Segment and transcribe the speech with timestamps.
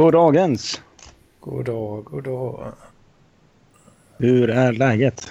[0.00, 0.80] God dagens.
[1.40, 2.72] God dag, god dag.
[4.18, 5.30] Hur är läget?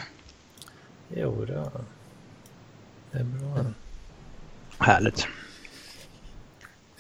[1.15, 1.71] Jo då.
[3.11, 3.66] Det är bra.
[4.79, 5.27] Härligt.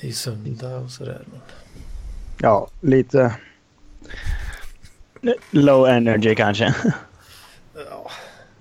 [0.01, 1.25] Det är söndag och sådär.
[2.37, 3.35] Ja, lite
[5.51, 6.75] low energy kanske.
[7.89, 8.11] Ja,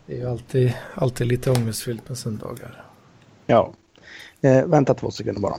[0.06, 2.84] det är ju alltid, alltid lite ångestfyllt med söndagar.
[3.46, 3.72] Ja.
[4.40, 5.58] Eh, vänta två sekunder bara.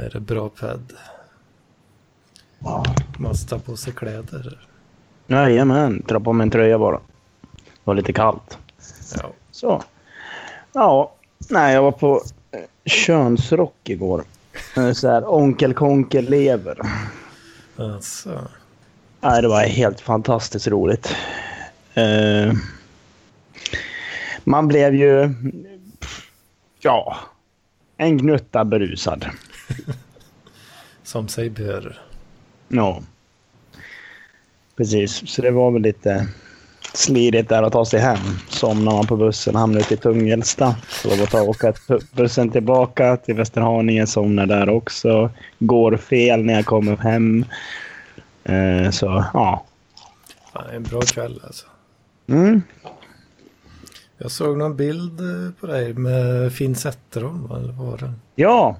[0.00, 0.92] Är det bra pad?
[3.18, 4.66] Måste ta på sig kläder.
[5.26, 7.00] Jajamän, dra på mig en tröja bara.
[7.52, 8.58] Det var lite kallt.
[9.16, 9.30] Ja.
[9.50, 9.82] Så.
[10.72, 11.12] Ja,
[11.50, 14.24] nej jag var på eh, könsrock igår.
[14.76, 16.78] Eh, Så här, onkel Konkel lever.
[17.76, 18.48] Alltså.
[19.20, 21.14] Nej, det var helt fantastiskt roligt.
[21.94, 22.52] Eh,
[24.44, 25.34] man blev ju...
[26.80, 27.16] Ja,
[27.96, 29.26] en gnutta berusad.
[31.02, 32.00] Som sig bör.
[32.68, 33.02] Ja.
[34.76, 36.28] Precis, så det var väl lite
[36.94, 38.18] slidigt där att ta sig hem.
[38.48, 40.76] Somnar man på bussen, hamnar ute i Tungelsta.
[40.88, 41.72] Så var det att åka
[42.12, 45.30] bussen tillbaka till Västerhaninge, somnar där också.
[45.58, 47.44] Går fel när jag kommer hem.
[48.44, 49.64] Eh, så ja.
[50.72, 51.66] En bra kväll alltså.
[52.26, 52.62] Mm.
[54.18, 58.12] Jag såg någon bild eh, på dig med Finn Zetterholm, eller var det?
[58.34, 58.76] Ja,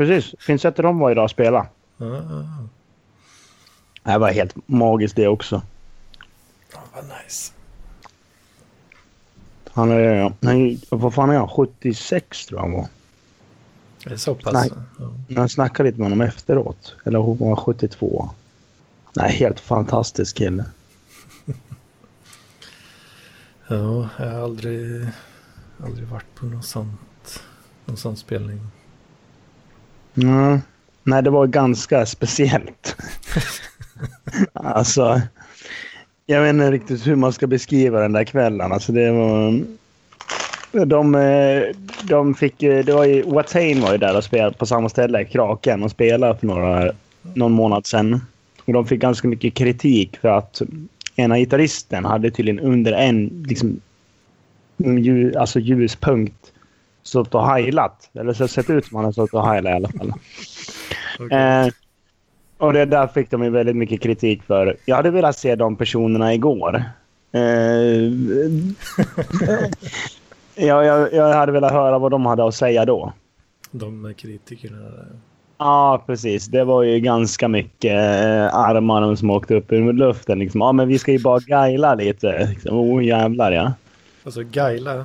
[0.00, 0.34] precis.
[0.38, 1.66] Finns att de var idag och spela.
[1.96, 2.06] Ja,
[4.02, 5.62] Det var helt magiskt det också.
[6.72, 6.78] ja.
[6.94, 7.52] Vad nice.
[9.72, 11.48] Han är, han vad fan är han?
[11.48, 12.86] 76 tror jag han var.
[14.04, 14.52] Det är så pass?
[14.52, 14.70] Nej.
[14.98, 15.10] Ja.
[15.28, 16.94] Jag snackade lite med honom efteråt.
[17.04, 18.30] Eller hon var 72.
[19.16, 20.64] Nej, helt fantastisk kille.
[23.68, 25.06] ja, jag har aldrig,
[25.84, 27.42] aldrig varit på något sånt,
[27.84, 28.60] någon sån spelning.
[30.16, 30.58] Mm.
[31.02, 32.96] Nej, det var ganska speciellt.
[34.52, 35.20] alltså,
[36.26, 38.72] jag vet inte riktigt hur man ska beskriva den där kvällen.
[38.72, 39.60] Alltså, det var...
[40.72, 41.16] De,
[42.02, 45.82] de fick det var ju, Watain var ju där och spelade på samma ställe, Kraken,
[45.82, 46.92] och spelade för några,
[47.34, 48.20] någon månad sedan.
[48.64, 50.62] Och de fick ganska mycket kritik för att
[51.16, 53.80] ena gitarristen hade tydligen under en liksom,
[54.76, 56.52] ljus, alltså ljuspunkt
[57.10, 58.10] stått och heilat.
[58.14, 60.12] Eller så sett ut som han hade stått och heilat i alla fall.
[61.18, 61.38] Okej.
[61.38, 61.68] Eh,
[62.58, 64.76] och det där fick de ju väldigt mycket kritik för.
[64.84, 66.84] Jag hade velat se de personerna igår.
[67.32, 67.42] Eh,
[70.54, 73.12] ja, jag, jag hade velat höra vad de hade att säga då.
[73.70, 74.78] De kritikerna.
[75.58, 76.46] Ja, precis.
[76.46, 80.38] Det var ju ganska mycket eh, armar som åkte upp ur luften.
[80.38, 80.60] Liksom.
[80.60, 82.46] Ja, men vi ska ju bara gaila lite.
[82.50, 82.78] Liksom.
[82.78, 83.72] Oh, jävlar ja.
[84.24, 85.04] Alltså Gaila.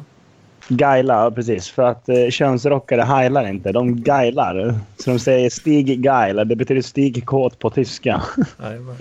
[0.67, 1.69] Gaila, precis.
[1.69, 3.71] För att eh, könsrockare heilar inte.
[3.71, 4.79] De gailar.
[4.97, 6.35] Så de säger Stig Geil.
[6.35, 8.23] Det betyder Stig kåt på tyska.
[8.61, 8.95] Jajamän.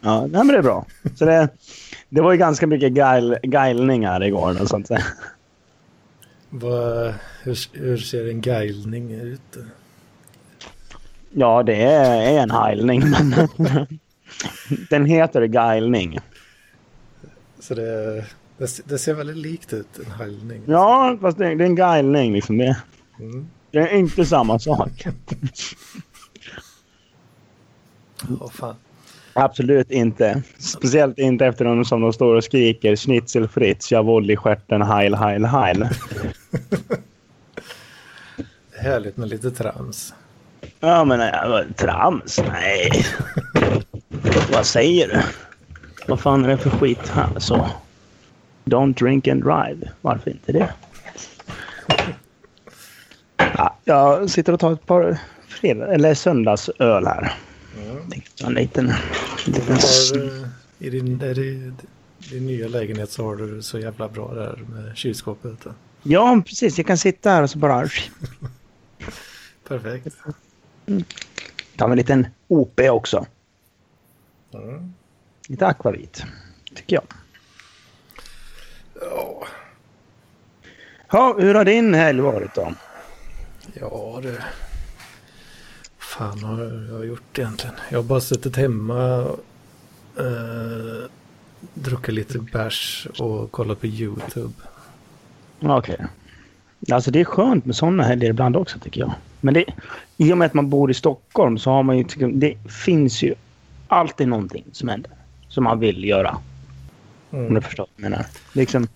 [0.00, 0.86] Ja, nej, men det är bra.
[1.16, 1.48] Så det,
[2.08, 4.62] det var ju ganska mycket geil, geilningar igår.
[4.62, 4.90] Och sånt.
[6.50, 9.56] Vad, hur, hur ser en gailning ut?
[11.30, 13.02] Ja, det är en heilning.
[14.90, 16.18] Den heter geilning.
[17.60, 18.24] Så det,
[18.58, 20.62] det, det ser väldigt likt ut, en heilning.
[20.66, 22.32] Ja, fast det, det är en geilning.
[22.32, 22.58] Liksom.
[22.58, 22.76] Det,
[23.20, 23.48] Mm.
[23.70, 25.06] det är inte samma sak.
[28.40, 28.74] Åh, fan.
[29.32, 30.42] Absolut inte.
[30.58, 34.82] Speciellt inte efter någon som de står och skriker Schnitzel Fritz, jag voll i stjärten,
[34.82, 35.88] heil, heil, heil.
[38.78, 40.14] Härligt med lite trams.
[40.80, 42.40] Ja, men äh, trams?
[42.52, 42.90] Nej.
[44.52, 45.20] Vad säger du?
[46.08, 47.28] Vad fan är det för skit här?
[48.70, 49.90] Don't drink and drive.
[50.00, 50.72] Varför inte det?
[53.36, 55.18] Ja, jag sitter och tar ett par
[55.48, 57.32] fredag, eller söndagsöl här.
[58.10, 58.92] Tänkte ta En liten...
[59.46, 60.48] liten Har, eh,
[60.78, 61.72] i din, är det,
[62.30, 65.66] din nya lägenhet så har du så jävla bra där med kylskåpet.
[66.02, 66.78] Ja, precis.
[66.78, 67.88] Jag kan sitta här och så bara
[69.68, 70.16] Perfekt.
[71.76, 73.26] ta en liten OP också.
[74.54, 74.92] Mm.
[75.48, 76.24] Lite akvavit,
[76.74, 77.04] tycker jag.
[79.00, 79.46] Ja,
[81.12, 82.72] Ja, hur har din helg varit då?
[83.74, 84.38] ja du.
[85.98, 87.74] fan har jag gjort egentligen?
[87.90, 89.26] Jag har bara suttit hemma,
[90.18, 91.10] eh,
[91.74, 94.52] druckit lite bärs och kollat på YouTube.
[95.60, 96.06] Okej.
[96.92, 99.12] Alltså det är skönt med sådana helger ibland också tycker jag.
[99.40, 99.64] Men det,
[100.16, 102.04] i och med att man bor i Stockholm så har man ju...
[102.32, 103.34] Det finns ju
[103.88, 105.12] alltid någonting som händer.
[105.48, 106.38] Som man vill göra.
[107.30, 107.54] Om Mm.
[107.54, 108.26] du förstår vad jag menar.
[108.52, 108.88] Liksom,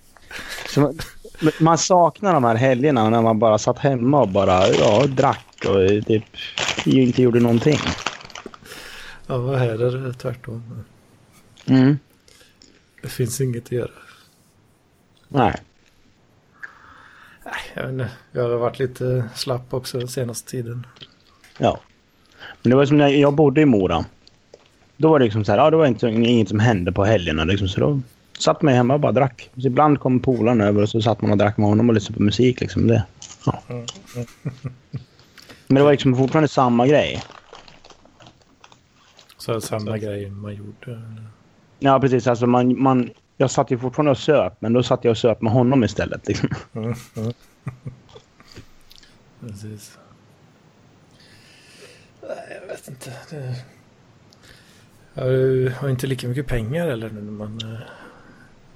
[0.69, 0.99] som,
[1.40, 5.64] Men Man saknar de här helgerna när man bara satt hemma och bara ja, drack
[5.67, 6.25] och typ
[6.87, 7.79] inte gjorde någonting.
[9.26, 10.84] Ja, här är det tvärtom.
[11.67, 11.99] Mm.
[13.02, 13.90] Det finns inget att göra.
[15.29, 15.55] Nej.
[17.44, 18.11] Nej, jag vet inte.
[18.32, 20.87] Jag har varit lite slapp också den senaste tiden.
[21.58, 21.81] Ja.
[22.62, 24.05] Men det var som när jag bodde i Mora.
[24.96, 27.44] Då var det liksom så här, ja det var inte, inget som hände på helgerna
[27.44, 27.69] liksom.
[27.69, 28.00] Så då
[28.42, 29.50] satt man hemma och bara drack.
[29.56, 32.16] Så ibland kom polaren över och så satt man och drack med honom och lyssnade
[32.16, 32.86] på musik liksom.
[32.86, 33.04] Det.
[33.46, 33.62] Ja.
[35.66, 37.22] Men det var liksom fortfarande samma grej.
[39.38, 41.02] Så samma grej man gjorde.
[41.78, 45.10] Ja precis, alltså man, man, jag satt ju fortfarande och söp, men då satt jag
[45.10, 46.28] och söp med honom istället.
[46.28, 46.48] Liksom.
[46.72, 47.32] Mm, mm.
[49.40, 49.98] Precis.
[52.22, 53.12] Nej, jag vet inte.
[53.30, 53.54] Det...
[55.14, 57.80] Jag har inte lika mycket pengar eller när man, eh,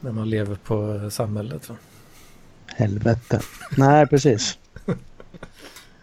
[0.06, 1.68] när man lever på samhället.
[1.68, 1.76] Va?
[2.66, 3.40] Helvete.
[3.76, 4.58] Nej, precis.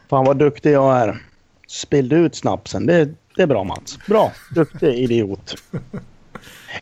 [0.09, 1.21] Fan vad duktig jag är.
[1.67, 2.85] Spillde ut snapsen.
[2.85, 3.99] Det, det är bra Mats.
[4.07, 4.31] Bra.
[4.55, 5.55] Duktig idiot.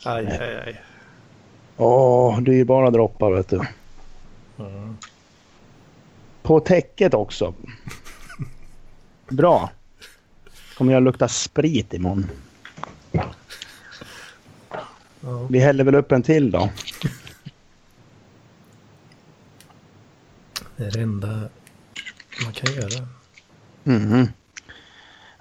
[0.04, 0.82] Aj, aj, aj.
[1.78, 3.62] Åh, dyrbara droppar vet du.
[4.60, 4.98] Mm.
[6.42, 7.54] På täcket också.
[9.30, 9.70] Bra.
[10.78, 12.30] Kommer jag lukta sprit imorgon.
[15.22, 15.48] Ja.
[15.50, 16.70] Vi häller väl upp en till då.
[20.76, 21.28] Det är det enda
[22.44, 23.08] man kan göra.
[23.84, 24.28] Mhm.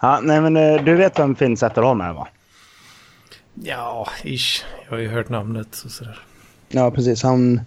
[0.00, 2.28] Ja, nej men eh, du vet vem Finn Zetterholm är va?
[3.54, 4.64] Ja, ish.
[4.84, 6.20] Jag har ju hört namnet och sådär.
[6.68, 7.22] Ja, precis.
[7.22, 7.60] Han...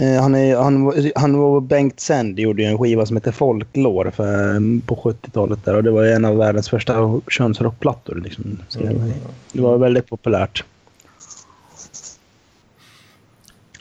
[0.00, 3.32] Eh, han, är, han, var- han och Bengt Sänd gjorde ju en skiva som heter
[3.32, 4.54] Folklore för,
[4.86, 5.64] på 70-talet.
[5.64, 8.14] där och Det var en av världens första könsrockplattor.
[8.14, 8.58] Liksom.
[8.78, 9.12] Det, var,
[9.52, 10.64] det var väldigt populärt.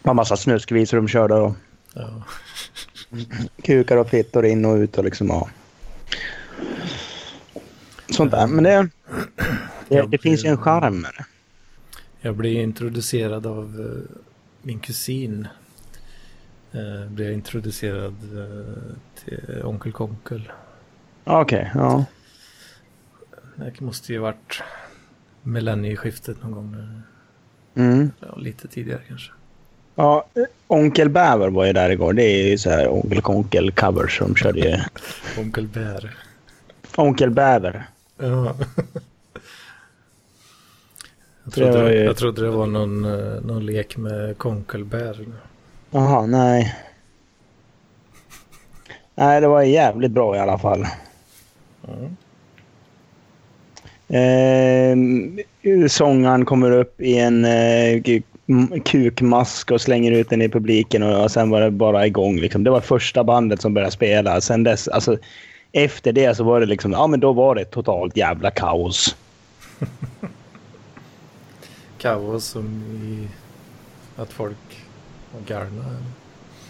[0.01, 1.53] Det var massa snuskvisor de körde och
[1.93, 2.09] Ja.
[3.63, 5.49] kukar och fittor in och ut och liksom ja.
[8.09, 8.47] Sånt där.
[8.47, 8.89] Men det,
[9.87, 11.25] det, det finns ju en charm med det.
[12.21, 14.15] Jag blev introducerad av eh,
[14.61, 15.47] min kusin.
[16.75, 20.51] Uh, blev introducerad eh, till Onkel Konkel.
[21.23, 22.05] Okej, ja.
[23.55, 24.63] Det måste ju varit
[25.43, 26.75] millennieskiftet någon gång.
[27.75, 28.11] Mm.
[28.19, 29.31] Ja, lite tidigare kanske.
[29.95, 32.13] Ja, eh, Onkel Bäver var ju där igår.
[32.13, 34.77] Det är ju så här Onkel Konkel covers som körde ju.
[35.41, 36.17] Onkel Bär.
[36.95, 37.85] Onkel Bäver.
[38.17, 38.55] Ja.
[41.43, 45.25] Jag trodde, jag trodde det var någon, eh, någon lek med konkelbär.
[45.91, 46.75] Jaha, nej.
[49.15, 50.87] Nej, det var jävligt bra i alla fall.
[51.87, 52.15] Mm.
[54.09, 58.21] Eh, sångaren kommer upp i en eh,
[58.85, 62.39] kukmask och slänger ut den i publiken och, och sen var det bara igång.
[62.39, 62.63] Liksom.
[62.63, 64.41] Det var första bandet som började spela.
[64.41, 65.17] Sen dess, alltså,
[65.71, 69.15] efter det så var det liksom, ja men då var det totalt jävla kaos.
[71.97, 73.27] Kaos som i
[74.21, 74.57] att folk
[75.33, 75.83] var galna.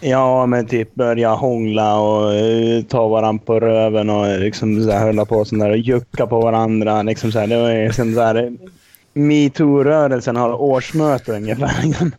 [0.02, 5.06] Ja, men typ börja hångla och eh, ta varandra på röven och liksom så här,
[5.06, 7.04] hålla på sån där och jucka på varandra.
[7.04, 8.58] Liksom så här, det var ju som så här,
[9.14, 12.12] metoo-rörelsen har årsmöte ungefär.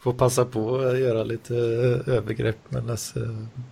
[0.00, 3.22] Får passa på att göra lite eh, övergrepp medan eh,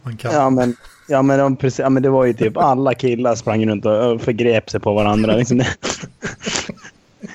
[0.03, 0.33] man kan.
[0.33, 0.77] Ja, men,
[1.09, 4.13] ja, men, de, precis, ja, men det var ju typ alla killar sprang runt och
[4.13, 5.37] och förgrep sig på varandra.
[5.37, 5.63] Liksom.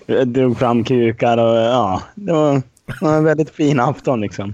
[0.25, 2.62] Drog fram kukar och ja, det var,
[3.02, 4.54] var en väldigt fin afton liksom.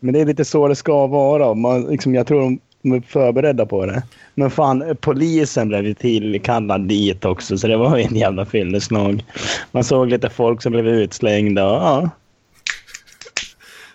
[0.00, 1.54] Men det är lite så det ska vara.
[1.54, 4.02] Man, liksom, jag tror de, de är förberedda på det.
[4.34, 9.24] Men fan, polisen blev ju tillkallad dit också, så det var ju en jävla fylleslag.
[9.70, 12.10] Man såg lite folk som blev utslängda och ja.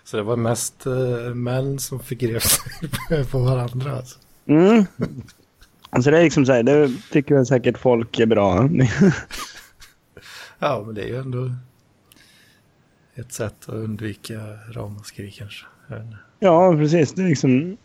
[0.04, 2.42] Så det var mest eh, män som förgrep
[3.08, 3.96] sig på varandra.
[3.96, 4.18] Alltså.
[4.46, 4.84] Mm.
[5.90, 8.68] Alltså det är liksom så här, det tycker väl säkert folk är bra.
[10.58, 11.50] Ja, men det är ju ändå
[13.20, 14.40] ett sätt att undvika
[14.72, 15.66] ramaskri kanske.
[16.38, 17.12] Ja, precis.
[17.12, 17.76] Det är liksom...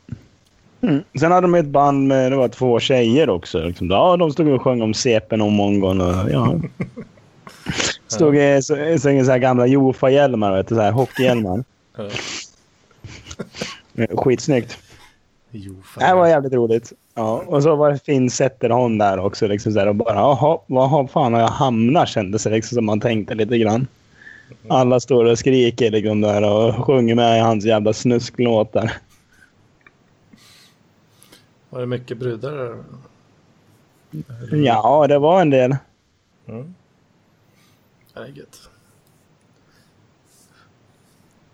[0.81, 1.03] Mm.
[1.19, 3.59] Sen hade de ett band med det var två tjejer också.
[3.59, 3.89] Liksom.
[3.89, 6.01] Ja, de stod och sjöng om sepen och mongon.
[6.01, 6.55] Och, ja.
[8.07, 11.63] Stod i så, så, så här gamla Jofa-hjälmar, så här hockeyhjälmar.
[14.17, 14.77] Skitsnyggt.
[15.51, 16.93] Jo, Det var jävligt roligt.
[17.15, 19.47] Ja, och så var det Finn Zetterholm där också.
[19.47, 22.09] Liksom så här, och bara, jaha, vad fan har jag hamnat?
[22.09, 23.87] Kändes det liksom som man tänkte lite grann.
[24.67, 28.91] Alla står och skriker liksom där och sjunger med i hans jävla snusklåtar.
[31.69, 32.83] Var det mycket brudar där?
[34.51, 35.75] Ja, det var en del.
[36.47, 36.73] Mm.
[38.33, 38.69] Gött.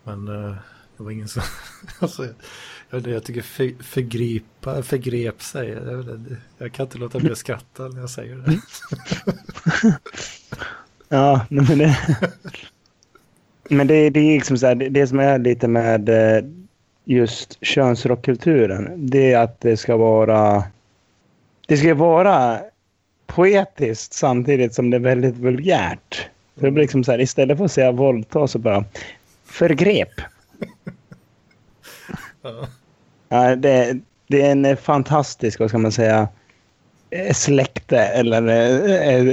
[0.03, 0.55] Men eh,
[0.98, 1.41] Det var ingen som...
[2.00, 2.27] alltså,
[2.89, 5.69] jag, jag tycker för, förgripa, förgrep sig.
[5.69, 6.25] Jag,
[6.58, 8.62] jag kan inte låta bli att skratta när jag säger det.
[11.10, 11.98] ja, men det...
[13.72, 16.44] Men det, det är liksom så här, det, som är lite med eh,
[17.06, 20.64] just könsrockkulturen, det är att det ska vara...
[21.68, 22.60] Det ska vara
[23.28, 26.30] poetiskt samtidigt som det är väldigt vulgärt.
[26.56, 28.86] Så det blir liksom så här, istället för att säga våldta så bara
[29.46, 30.10] förgrep.
[32.42, 32.68] ja.
[33.30, 33.98] ja det,
[34.28, 36.28] det, är en fantastisk, vad ska man säga,
[37.34, 38.48] släkte eller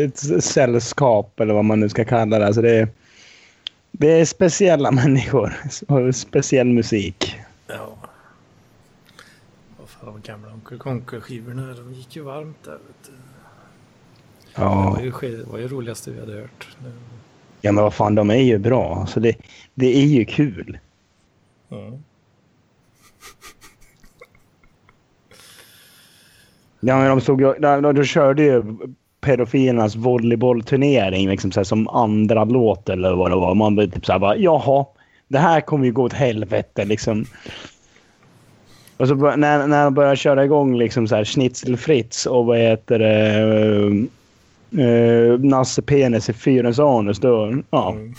[0.05, 2.47] ett sällskap eller vad man nu ska kalla det.
[2.47, 2.89] Alltså det,
[3.99, 5.55] det är speciella människor
[5.89, 7.37] och speciell musik.
[7.67, 7.97] Ja.
[9.79, 12.73] Vad fan, de gamla Onkel Konkel-skivorna, de gick ju varmt där.
[12.73, 13.13] Vet du.
[14.55, 14.97] Ja.
[14.99, 16.77] Det var ju, det var ju roligaste vi hade hört.
[17.61, 18.97] Ja, men vad fan, de är ju bra.
[18.97, 19.37] Alltså det,
[19.75, 20.79] det är ju kul.
[21.71, 22.03] Mm.
[26.81, 27.55] Ja, men de stod ju...
[27.59, 28.77] Då, då körde ju
[29.27, 33.55] pedofilernas volleybollturnering liksom så här, som andra låt eller vad det var.
[33.55, 34.87] Man blev typ så här bara, jaha,
[35.29, 37.27] det här kommer ju gå åt helvete liksom.
[38.97, 42.59] Och så när, när de började köra igång liksom så här Schnitzel Fritz och vad
[42.59, 44.09] heter det?
[44.79, 47.93] uh, Nasse Penis i Fyrens anus, då, ja.
[47.93, 48.15] Mm.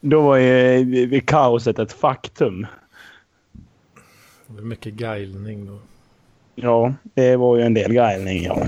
[0.00, 2.66] då var ju kaoset ett faktum.
[4.46, 5.78] Det var mycket guilning då.
[6.54, 8.66] Ja, det var ju en del guilning, ja.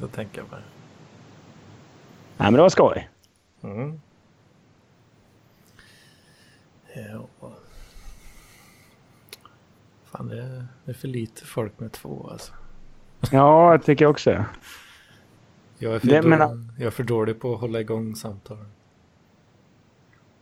[0.00, 0.60] Kan jag tänka mig.
[2.36, 3.08] Nej, men det var skoj.
[3.62, 4.00] Mm.
[6.94, 7.28] Ja.
[10.04, 12.52] Fan, det är, det är för lite folk med två alltså.
[13.30, 14.44] Ja, jag tycker också.
[15.78, 16.72] Jag är, för det, men...
[16.78, 18.64] jag är för dålig på att hålla igång samtal.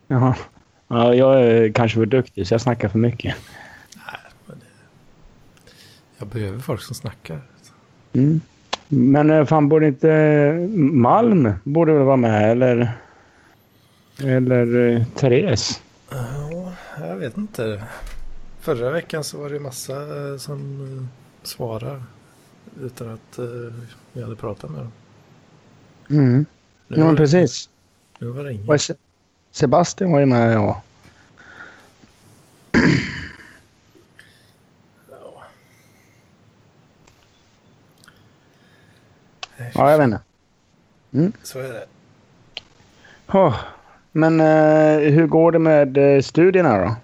[0.07, 0.35] Jaha.
[0.87, 3.35] Ja, jag är kanske för duktig så jag snackar för mycket.
[3.95, 4.65] Nej, men det...
[6.17, 7.41] Jag behöver folk som snackar.
[8.13, 8.41] Mm.
[8.89, 12.91] Men eh, fan, borde inte Malm borde väl vara med eller?
[14.23, 15.81] Eller uh, Therese?
[16.09, 17.83] Ja, jag vet inte.
[18.59, 19.95] Förra veckan så var det massa
[20.37, 21.09] som
[21.43, 22.03] svarade
[22.83, 23.39] utan att
[24.13, 24.91] vi hade pratat med dem.
[26.09, 26.45] Mm.
[26.87, 27.69] Nu ja, precis.
[28.19, 28.79] Nu var det ingen.
[29.51, 30.81] Sebastian var ju med, ja.
[39.79, 40.21] Ja, jag vet inte.
[41.13, 41.33] Mm.
[41.43, 41.85] Så är det.
[43.27, 43.55] Oh,
[44.11, 46.95] men uh, hur går det med uh, studierna då?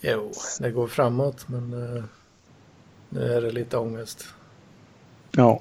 [0.00, 2.04] Jo, det går framåt men uh,
[3.08, 4.26] nu är det lite ångest.
[5.30, 5.60] Ja.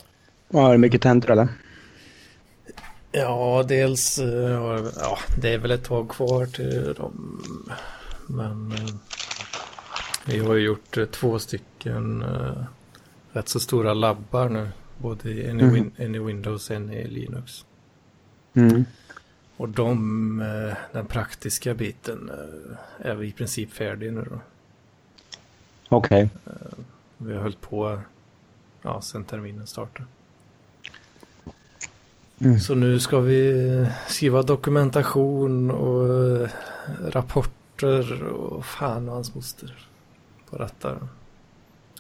[0.50, 1.48] Ja, är det mycket tentor eller?
[3.12, 4.20] Ja, dels
[5.00, 7.42] ja, det är väl ett tag kvar till dem.
[8.28, 8.74] Men
[10.26, 12.24] vi har ju gjort två stycken
[13.32, 14.70] rätt så stora labbar nu.
[15.02, 15.74] Både i, mm.
[15.74, 17.66] win en i Windows och en i Linux.
[18.54, 18.86] Mm.
[19.58, 24.40] Och de, eh, den praktiska biten eh, är vi i princip färdig nu då.
[25.90, 26.30] Okej.
[26.46, 26.54] Okay.
[26.56, 26.78] Eh,
[27.18, 28.00] vi har hållit på
[28.82, 30.06] ja, sen terminen startade.
[32.40, 32.60] Mm.
[32.60, 36.50] Så nu ska vi skriva dokumentation och
[37.08, 39.88] rapporter och fan och hans moster
[40.50, 40.98] på detta.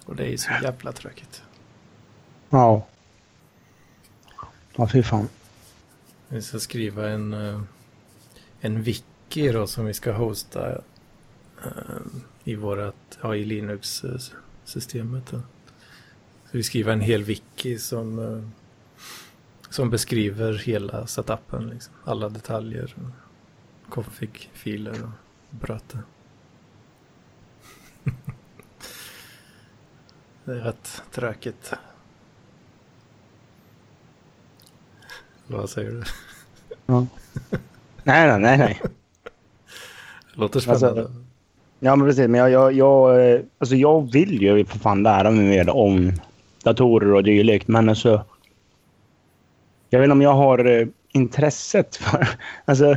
[0.05, 1.43] Och det är så jävla tråkigt.
[2.49, 2.85] Ja.
[4.75, 5.27] Ja, fy fan.
[6.27, 7.61] Vi ska skriva en, eh,
[8.59, 10.71] en wiki då som vi ska hosta
[11.63, 12.01] eh,
[12.43, 15.29] i vårat, ja i Linux-systemet.
[15.29, 18.43] Så vi skriver en hel wiki som, eh,
[19.69, 21.93] som beskriver hela setupen, liksom.
[22.03, 22.95] alla detaljer,
[23.89, 25.09] config-filer och
[25.49, 25.99] bröte.
[30.45, 31.73] det är rätt tråkigt.
[35.51, 36.03] Vad säger du?
[36.85, 37.05] Ja.
[38.03, 38.81] nej, nej, nej.
[40.33, 41.01] Låter spännande.
[41.01, 41.13] Alltså,
[41.79, 42.27] ja, men precis.
[42.27, 46.11] Men jag, jag, jag, eh, alltså jag vill ju för fan lära mig mer om
[46.63, 47.67] datorer och dylikt.
[47.67, 48.25] Men alltså...
[49.89, 52.29] Jag vet inte om jag har eh, intresset för...
[52.65, 52.95] Alltså,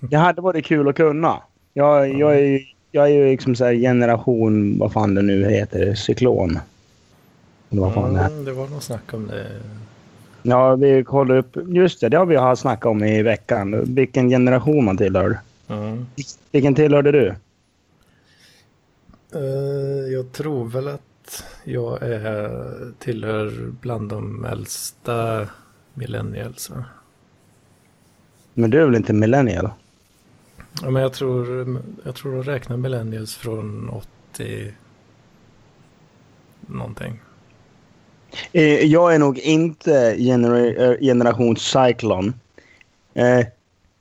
[0.00, 1.42] det hade varit kul att kunna.
[1.74, 5.94] Jag, jag, är, jag är ju liksom så här generation, vad fan det nu heter,
[5.94, 6.58] cyklon.
[7.68, 8.44] Vad fan det, är.
[8.44, 9.46] det var något snack om det
[10.42, 11.56] Ja, vi kollar upp.
[11.68, 13.94] Just det, det har vi snackat om i veckan.
[13.94, 15.38] Vilken generation man tillhör.
[15.68, 16.06] Mm.
[16.52, 17.34] Vilken tillhörde du?
[19.34, 22.50] Uh, jag tror väl att jag är,
[22.98, 25.46] tillhör bland de äldsta
[25.94, 26.70] millennials.
[28.54, 29.70] Men du är väl inte millennial?
[30.82, 33.90] Ja, men jag tror, jag tror de räknar millennials från
[34.32, 34.74] 80
[36.66, 37.20] någonting.
[38.52, 42.32] Eh, jag är nog inte genera eh, generation Cyclone.
[43.14, 43.46] Eh,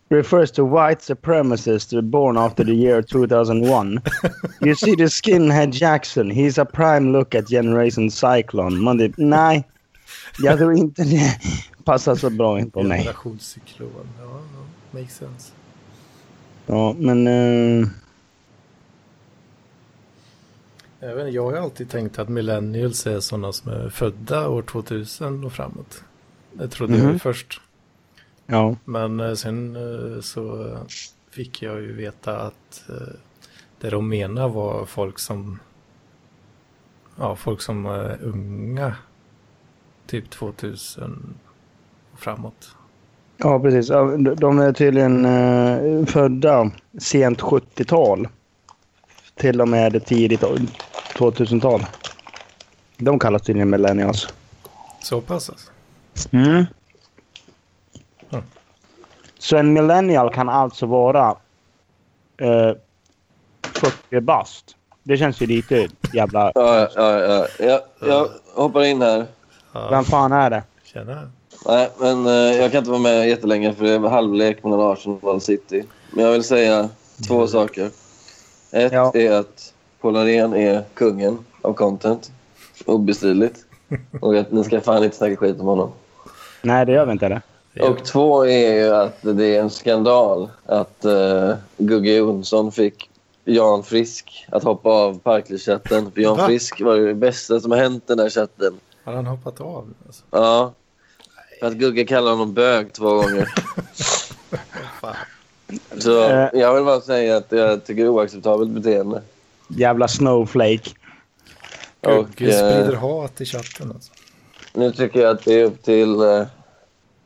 [0.09, 3.99] refers to white supremacists born after the year 2001.
[4.61, 8.77] you see the skinhead Jackson, he's a prime look at generation Cyclone.
[8.77, 9.67] Man typ, nej,
[10.39, 11.39] jag tror inte det
[11.83, 12.99] passar så bra in på mig.
[12.99, 15.51] Generationscyklon, ja, ja, makes sense.
[16.65, 17.27] Ja, men...
[17.27, 17.87] Eh,
[20.99, 25.43] Jag, vet, jag har alltid tänkt att millennials är sådana som är födda år 2000
[25.43, 26.03] och framåt.
[26.53, 27.19] Det trodde jag ju Mhm.
[27.19, 27.61] först.
[28.45, 28.75] ja.
[28.85, 30.75] Men eh, sen eh, så
[31.31, 32.95] fick jag ju veta att eh,
[33.79, 35.59] det de menar var folk som
[37.15, 38.95] ja, folk som är unga
[40.07, 41.33] typ 2000
[42.13, 42.75] och framåt.
[43.37, 43.87] Ja, precis.
[43.87, 45.25] De- är tydligen
[46.05, 48.27] födda sent 70-tal.
[49.35, 50.43] Till och med tidigt
[51.19, 51.85] 2000-tal.
[52.97, 54.27] De kallas tydligen millennials.
[55.03, 55.71] Så pass alltså.
[56.31, 56.65] Mm.
[58.31, 58.43] Mm.
[59.39, 61.35] Så en millennial kan alltså vara
[62.37, 62.71] eh,
[63.61, 64.75] 40 bast.
[65.03, 66.51] Det känns ju lite jävla...
[66.55, 67.47] Ja, ja, ja.
[67.59, 67.81] ja.
[68.07, 69.25] Jag hoppar in här.
[69.73, 70.63] Ja, Vem fan är det?
[70.83, 71.31] tjena.
[71.65, 75.19] Nej, men eh, jag kan inte vara med jättelänge för det är halvlek mellan Arsenal
[75.21, 75.83] och City.
[76.11, 76.89] Men jag vill säga
[77.27, 77.89] två saker.
[78.71, 79.11] Ett Ja.
[79.15, 82.31] är att Paul Norén är kungen av content.
[82.85, 83.65] Obestridligt.
[84.21, 85.91] Och att ni ska fan inte snacka skit om honom.
[86.61, 87.41] Nej, det gör vi inte
[87.73, 93.09] gör Och två är ju att det är en skandal att uh, Gugge Jonsson fick
[93.45, 96.11] Jan Frisk att hoppa av Parklivschatten.
[96.11, 96.45] För Jan Va?
[96.45, 98.79] Frisk var ju det bästa som har hänt den där chatten.
[99.03, 99.93] Har han hoppat av?
[100.05, 100.23] Alltså?
[100.31, 100.73] Ja.
[101.59, 103.47] För att Gugge kallade honom bög två gånger.
[105.97, 106.49] Så Eh.
[106.53, 109.21] jag vill bara säga att jag tycker det är oacceptabelt beteende.
[109.69, 110.89] Jävla snowflake.
[112.01, 114.11] Och Gugge sprider eh, hat i chatten alltså.
[114.73, 116.45] nu tycker jag att det är upp till eh,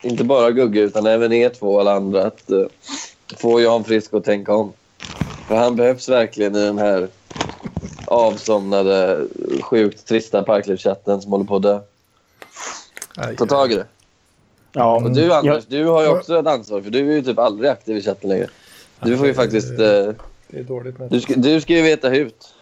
[0.02, 2.66] inte bara Gugge utan även er två och alla andra att eh,
[3.38, 4.74] få Jan Frisk att tänka om.
[5.48, 7.08] För han behövs verkligen i den här
[8.06, 9.28] avsomnade,
[9.62, 11.80] sjukt trista Parklivschatten som håller på att dö.
[13.16, 13.86] Aj, Ta tag i det.
[14.72, 17.22] Ja, Och du Anders, jag, du har ju också ett ansvar för du är ju
[17.22, 18.48] typ aldrig aktiv i chatten längre.
[19.02, 19.80] Du får ju faktiskt...
[19.80, 20.10] Eh,
[20.54, 22.54] Det är dåligt med du, ska, du ska ju veta hut.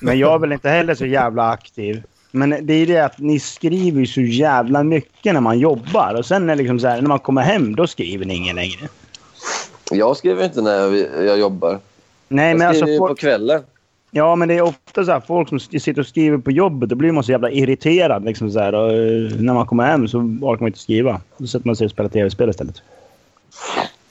[0.00, 2.02] men jag är väl inte heller så jävla aktiv.
[2.30, 6.14] Men det är det att ni skriver ju så jävla mycket när man jobbar.
[6.18, 8.56] Och sen är det liksom så här, när man kommer hem, då skriver ni ingen
[8.56, 8.88] längre.
[9.90, 11.78] Jag skriver inte när jag, jag jobbar.
[12.28, 12.80] Nej, Jag men alltså...
[12.84, 13.62] skriver ju på Folk, kvällen.
[14.10, 16.88] ja, men det är ofta så här, folk som sitter och skriver på jobbet.
[16.88, 18.24] Då blir man så jävla irriterad.
[18.24, 21.20] Liksom så här, och, eh, när man kommer hem så orkar man inte skriva.
[21.38, 22.82] Då sätter man sig och spelar tv-spel istället.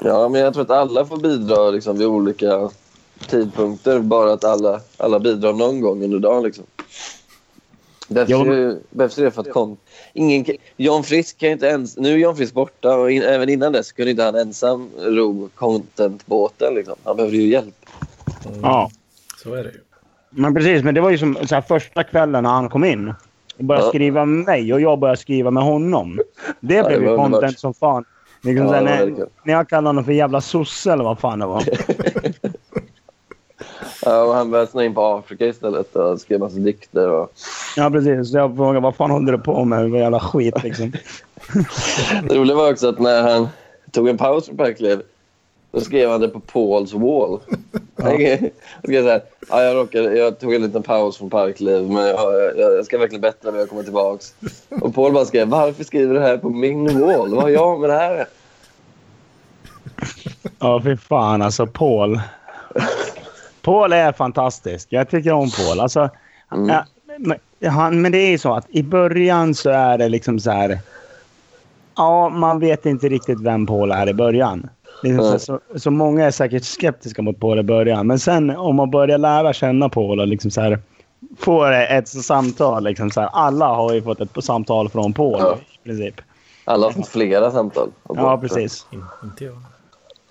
[0.03, 2.69] Ja, men jag tror att alla får bidra liksom, vid olika
[3.27, 3.99] tidpunkter.
[3.99, 6.43] Bara att alla, alla bidrar någon gång under dagen.
[6.43, 6.63] Liksom.
[8.07, 9.77] Behövs, ju, det för att kon-
[10.13, 11.97] ingen, kan- Jan Frisk kan ju inte ens...
[11.97, 15.49] Nu är Jan Frisk borta och in, även innan dess kunde inte han ensam ro
[15.55, 16.73] contentbåten.
[16.73, 16.95] Liksom.
[17.03, 17.75] Han behövde ju hjälp.
[18.45, 18.89] Mm, Ja.
[19.43, 19.79] Så är det ju.
[20.29, 23.13] Men precis, men det var ju som så här, första kvällen när han kom in.
[23.57, 23.89] Och började Ja.
[23.89, 26.19] skriva med mig och jag började skriva med honom.
[26.59, 27.59] Det Ja, blev det ju content underbart.
[27.59, 28.05] som fan.
[28.41, 31.63] Liksom, Ja, när, när jag kallade honom för jävla sosse eller vad fan det var.
[34.05, 37.09] Ja, och han började snöa in på Afrika istället och skrev massa dikter.
[37.09, 37.31] Och...
[37.75, 38.33] ja, precis.
[38.33, 39.89] Jag frågade vad fan håller du på med?
[39.89, 40.91] Vad jävla skit liksom.
[42.29, 43.47] Det roliga var också att när han
[43.91, 45.01] tog en paus från Parkliv
[45.73, 47.39] då skrev han det på Pauls wall.
[47.95, 48.11] Han
[48.83, 52.33] skrev så här, ja, jag, råkade, jag tog en liten paus från Parkliv men jag,
[52.57, 54.23] jag, jag ska verkligen bättra mig och komma tillbaka.
[54.69, 57.35] Och Paul bara skrev varför skriver du det här på min wall?
[57.35, 58.25] Vad har jag med det här?
[60.59, 61.67] Ja, fy fan alltså.
[61.67, 62.21] Paul.
[63.63, 64.87] Paul är fantastisk.
[64.91, 65.79] Jag tycker om Paul.
[65.79, 66.09] Alltså,
[66.53, 66.69] Mm.
[66.69, 66.85] ja,
[67.17, 70.51] men, han, men det är ju så att i början så är det liksom så
[70.51, 70.79] här...
[71.95, 74.69] Ja, man vet inte riktigt vem Paul är i början.
[75.03, 75.39] Liksom så, Nej.
[75.39, 78.07] så, så många är säkert skeptiska mot Paul i början.
[78.07, 80.79] Men sen om man börjar lära känna Paul och liksom så här,
[81.39, 82.83] får ett samtal.
[82.83, 85.57] Liksom så här, alla har ju fått ett samtal från Paul Ja.
[85.81, 86.21] i princip.
[86.65, 87.89] Alla har fått flera samtal.
[88.09, 88.85] Ja, precis.
[88.91, 89.55] In, inte jag.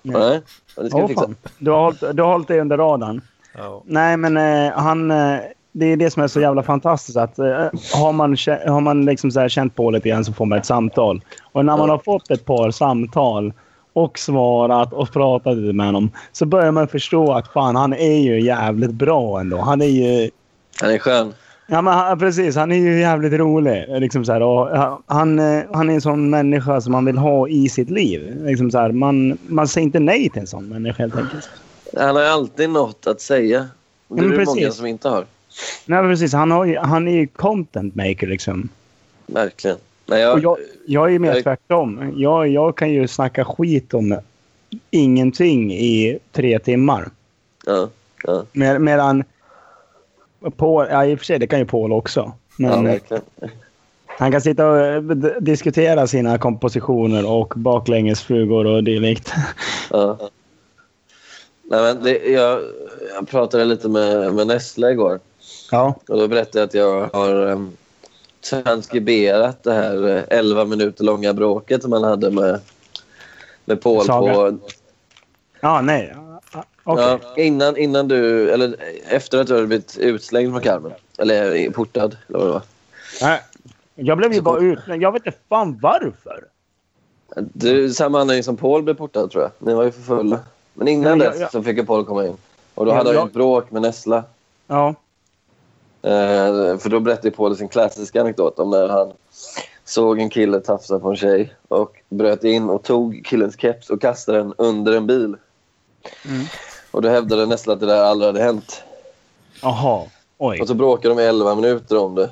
[0.01, 1.29] Nej, det ska Åh, vi fixa.
[1.57, 3.21] Du, har hållit, du har hållit dig under radarn.
[3.57, 3.83] Ja.
[3.85, 5.11] Nej, men eh, han...
[5.11, 5.39] Eh,
[5.75, 7.17] det är det som är så jävla fantastiskt.
[7.17, 10.45] Att, eh, har man, har man liksom så här känt på lite grann så får
[10.45, 11.21] man ett samtal.
[11.51, 13.53] Och när man har fått ett par samtal
[13.93, 18.19] och svarat och pratat lite med honom så börjar man förstå att fan, han är
[18.19, 19.57] ju jävligt bra ändå.
[19.57, 20.29] Han är ju...
[20.81, 21.33] Han är skön.
[21.67, 22.55] Ja, men han, precis.
[22.55, 23.85] Han är ju jävligt rolig.
[23.89, 27.69] Liksom så här, han, eh, han är en sån människa som man vill ha i
[27.69, 28.45] sitt liv.
[28.45, 31.49] Liksom så här, man, man säger inte nej till en sån människa helt enkelt.
[31.97, 33.67] Han har alltid något att säga.
[34.07, 34.55] Det är det precis.
[34.55, 35.25] många som inte har.
[35.85, 36.33] Nej, precis.
[36.33, 38.69] Han, har han är ju content maker liksom.
[39.25, 39.77] Verkligen.
[40.05, 42.13] Nej, jag, Och jag, jag är mer jag- tvärtom.
[42.17, 44.17] Jag, jag kan ju snacka skit om
[44.91, 47.09] ingenting i tre timmar.
[47.65, 47.89] ja,
[48.23, 49.23] ja, Med, medan
[50.51, 52.19] Paul, ja i och för sig det kan ju Paul också.
[52.19, 53.23] ja, Men verkligen.
[54.07, 55.01] han kan sitta och eh,
[55.39, 59.33] diskutera sina kompositioner och baklängesflugor och dylikt.
[59.89, 60.17] Ja.
[61.63, 62.59] Nej, men det, jag,
[63.15, 65.19] jag pratade lite med, med Nessla igår.
[65.71, 65.95] Ja.
[66.09, 67.77] Och då berättade jag att jag har um,
[68.51, 72.59] transkriberat det här eh, 11 minuter långa bråket som han hade med,
[73.65, 74.33] med Paul Saga.
[74.33, 74.57] på...
[75.61, 76.15] Ja, nej.
[76.83, 77.19] Okej.
[77.21, 78.51] Ja, innan, innan du...
[78.51, 78.75] Eller
[79.09, 80.91] efter att du hade blivit utslängd från Carmen.
[81.17, 82.61] Eller portad, eller vad det var.
[83.21, 83.41] Nej.
[83.95, 84.79] Jag blev ju bara ut...
[84.87, 86.43] Jag vet inte fan varför.
[87.35, 89.51] Du, samma anledning som Paul blev portad, tror jag.
[89.59, 90.39] Ni var ju för fulla.
[90.73, 91.49] Men innan Ja, ja, dess ja.
[91.51, 92.37] så fick ju Paul komma in.
[92.73, 94.23] Och då hade han ju ett bråk med Nessla.
[94.67, 94.95] Ja.
[96.01, 99.11] Eh, för då berättade Paul sin klassiska anekdot om när han
[99.85, 104.01] såg en kille tafsa på en tjej och bröt in och tog killens keps och
[104.01, 105.35] kastade den under en bil.
[106.25, 106.45] Mm.
[106.93, 108.83] Och då hävdade Nessla att det där aldrig hade hänt.
[109.61, 110.05] Jaha.
[110.37, 110.61] Oj.
[110.61, 112.29] Och så bråkade de i 11 minuter om det.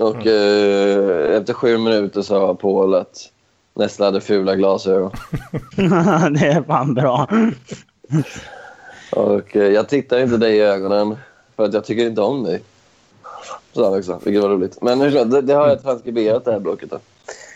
[0.00, 3.30] Och eh, efter sju minuter sa Paul att
[3.74, 5.10] Nessla hade fula glasögon.
[6.32, 7.28] det är fan bra.
[9.12, 11.16] Och eh, jag tittar inte dig i ögonen
[11.56, 12.62] för att jag tycker inte om dig.
[13.72, 14.82] Sa han också, vilket var roligt.
[14.82, 16.90] Men det, det har jag transkriberat det här bråket.
[16.90, 16.98] Då.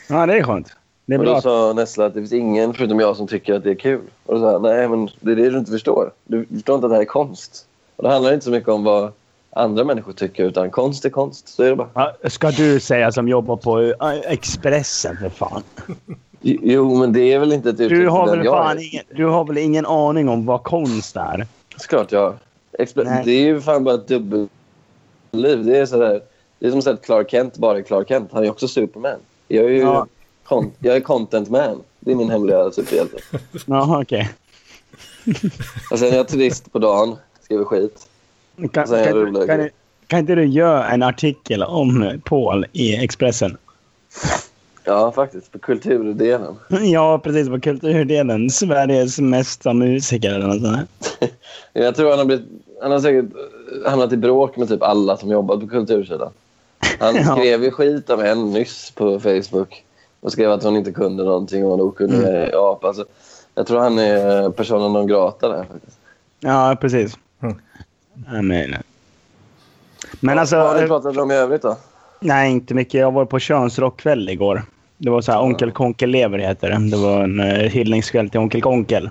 [0.09, 0.77] Ja, det är skönt.
[1.07, 3.71] Är Och då sa Nessla att det finns ingen förutom jag som tycker att det
[3.71, 4.01] är kul.
[4.27, 6.11] Och då sa jag, nej men det är det du inte förstår.
[6.25, 7.67] Du förstår inte att det här är konst.
[7.97, 9.13] Och det handlar inte så mycket om vad
[9.51, 11.49] andra människor tycker utan konst är konst.
[11.49, 12.13] Så är det bara.
[12.29, 15.63] Ska du säga som jobbar på Expressen för fan?
[16.41, 19.45] Jo, men det är väl inte ett uttryck Du har, väl fan ingen, du har
[19.45, 21.47] väl ingen aning om vad konst är?
[21.77, 22.35] Såklart jag har.
[23.05, 23.23] Nej.
[23.25, 24.49] Det är ju fan bara ett dubbelliv.
[25.65, 26.21] Det är sådär.
[26.59, 28.31] Det är som att Clark Kent bara är Clark Kent.
[28.33, 29.19] Han är också Superman.
[29.49, 30.07] Jag är ju Ja.
[30.49, 31.83] Con- jag är content man.
[32.01, 33.19] Det är min hemliga superhjälte.
[33.67, 34.31] Jaha, okej.
[35.91, 37.17] Och sen är jag turist på dagen.
[37.43, 38.09] Skriver skit.
[38.57, 39.47] Kan, kan, rolig.
[39.47, 39.69] kan,
[40.07, 43.57] kan inte du göra en artikel om Paul i Expressen?
[44.85, 45.53] Ja, faktiskt.
[45.53, 46.57] På kulturdelen.
[46.83, 47.49] Ja, precis.
[47.49, 48.51] På kulturdelen.
[48.51, 51.19] Sveriges mesta musiker eller något sånt.
[51.73, 52.47] Jag tror han har, blivit,
[52.83, 53.25] han har säkert
[53.87, 56.33] hamnat i bråk med typ alla som jobbar på kultursidan.
[56.99, 59.85] Han skrev ju skit om en nyss på Facebook
[60.21, 62.51] och skrev att hon inte kunde någonting och var en okunnig Mm.
[62.55, 62.87] apa.
[62.87, 63.05] Alltså,
[63.55, 65.65] jag tror han är personen non grata där.
[65.73, 65.99] Faktiskt.
[66.41, 67.19] Ja, precis.
[67.43, 67.57] Mm.
[68.33, 68.83] Jag menar.
[70.21, 70.57] Men alltså...
[70.57, 71.77] Vad har ni eh, pratat om i övrigt då?
[72.21, 72.95] Nej, inte mycket.
[73.01, 74.63] Jag var på könsrockkväll igår.
[74.99, 76.91] Det var så här, Onkel Konkel lever heter det.
[76.91, 79.11] Det var en uh, hyllningskväll till Onkel Konkel.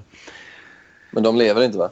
[1.11, 1.89] Men de lever inte va?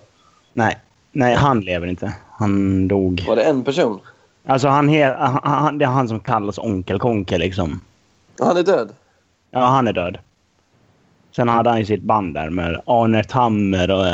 [0.54, 0.78] Nej,
[1.12, 2.14] nej han lever inte.
[2.32, 3.26] Han dog.
[3.28, 4.00] Var det en person?
[4.46, 7.82] Alltså han, he, han, han, det är han som kallas Onkel Konkel liksom.
[8.40, 8.90] Han är död?
[9.54, 10.18] Ja, han är död.
[11.36, 14.06] Sen hade han ju sitt band där med Arne Tammer och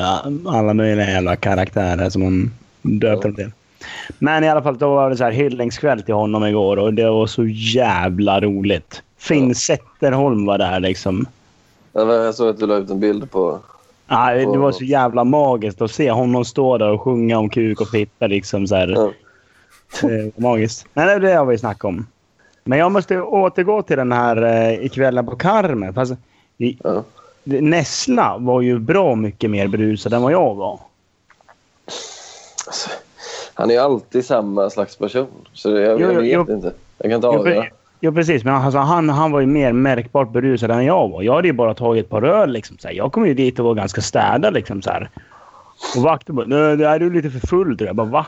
[0.54, 3.52] alla möjliga jävla karaktärer som han döpte dem till.
[4.20, 7.10] Men i alla fall, då var det så här hyllningskväll till honom igår och det
[7.10, 9.04] var så jävla roligt.
[9.18, 11.26] Finn Zetterholm var där liksom.
[11.94, 13.60] Jag såg att du la ut en bild på...
[14.08, 17.82] Ja, det var så jävla magiskt att se honom stå där och sjunga om kuk
[17.82, 18.28] och fitta.
[18.28, 18.88] Liksom, så här.
[18.88, 20.10] Ja.
[20.36, 20.86] Magiskt.
[20.94, 22.08] Nej, det är det jag vill snacka om.
[22.64, 25.94] Men jag måste återgå till den här eh, ikvällen på Carmen.
[25.94, 26.14] Fast,
[26.58, 27.04] i, Ja.
[27.44, 30.80] Nessla var ju bra mycket mer berusad än vad jag var.
[32.68, 32.90] Alltså,
[33.54, 35.28] han är ju alltid samma slags person.
[35.54, 36.56] Så jag, jag jo, vet jo.
[36.56, 36.74] inte.
[36.98, 37.66] Jag kan inte avgöra.
[38.00, 38.44] jo precis.
[38.44, 41.22] Men alltså, han, han var ju mer märkbart berusad än jag var.
[41.22, 42.52] Jag hade ju bara tagit ett par öl.
[42.52, 42.96] Liksom, så här.
[42.96, 44.54] Jag kom ju dit och var ganska städad.
[44.54, 45.10] Liksom, så här.
[45.96, 47.88] Och vakten bara "Nej, det är du lite för full tror jag.
[47.88, 48.26] jag bara, va?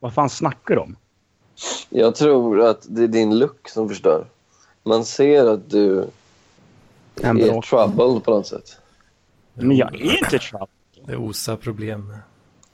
[0.00, 0.96] Vad fan snackar du om?
[1.90, 4.24] Jag tror att det är din look som förstör.
[4.82, 6.04] Man ser att du
[7.22, 7.62] En är bra.
[7.62, 8.76] trouble på något sätt.
[9.54, 10.66] Men jag är inte trouble.
[11.06, 12.16] Det osar problem.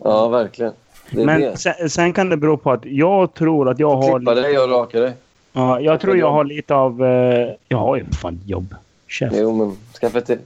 [0.04, 0.72] Ja, verkligen.
[1.10, 1.56] Det Men det.
[1.56, 4.18] sen, sen kan det bero på att jag tror att jag har...
[4.18, 5.12] Klippa dig och raka dig.
[5.52, 7.04] Ja, jag tror jag har lite av...
[7.04, 8.74] eh, jag har ju fan jobb.
[9.08, 9.32] Chef.
[9.36, 10.38] Jo, men skaffa till.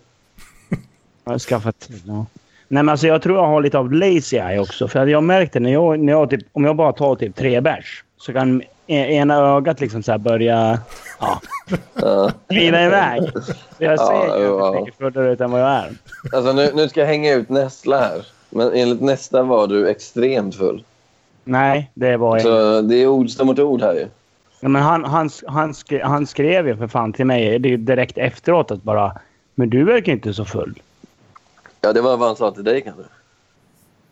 [1.24, 2.00] Jag har skaffat till.
[2.06, 2.14] Ja.
[2.68, 4.88] Nej, men alltså jag tror jag har lite av lazy eye också.
[4.88, 8.04] För jag märkte när jag, när jag typ, om jag bara tar typ tre bärs
[8.22, 10.78] så kan e- ena ögat liksom så börja
[11.20, 11.40] ja,
[11.94, 12.30] Ja.
[12.48, 13.22] glida iväg.
[13.44, 14.68] Så jag Ja, ser ju ja.
[14.68, 15.92] inte mycket fullare ut än vad jag är.
[16.32, 18.26] Alltså, nu, nu ska jag hänga ut Nessla här.
[18.50, 20.84] Men enligt Nesta var du extremt full.
[21.44, 24.06] Nej, det var jag Så det är ord mot ord här ju.
[24.60, 27.76] Nej, men han, han, han, skrev, han skrev ju för fan till mig det är
[27.76, 29.12] direkt efteråt att bara
[29.54, 30.82] Men du verkar inte så full.
[31.80, 33.02] Ja, det var vad han sa till dig kanske.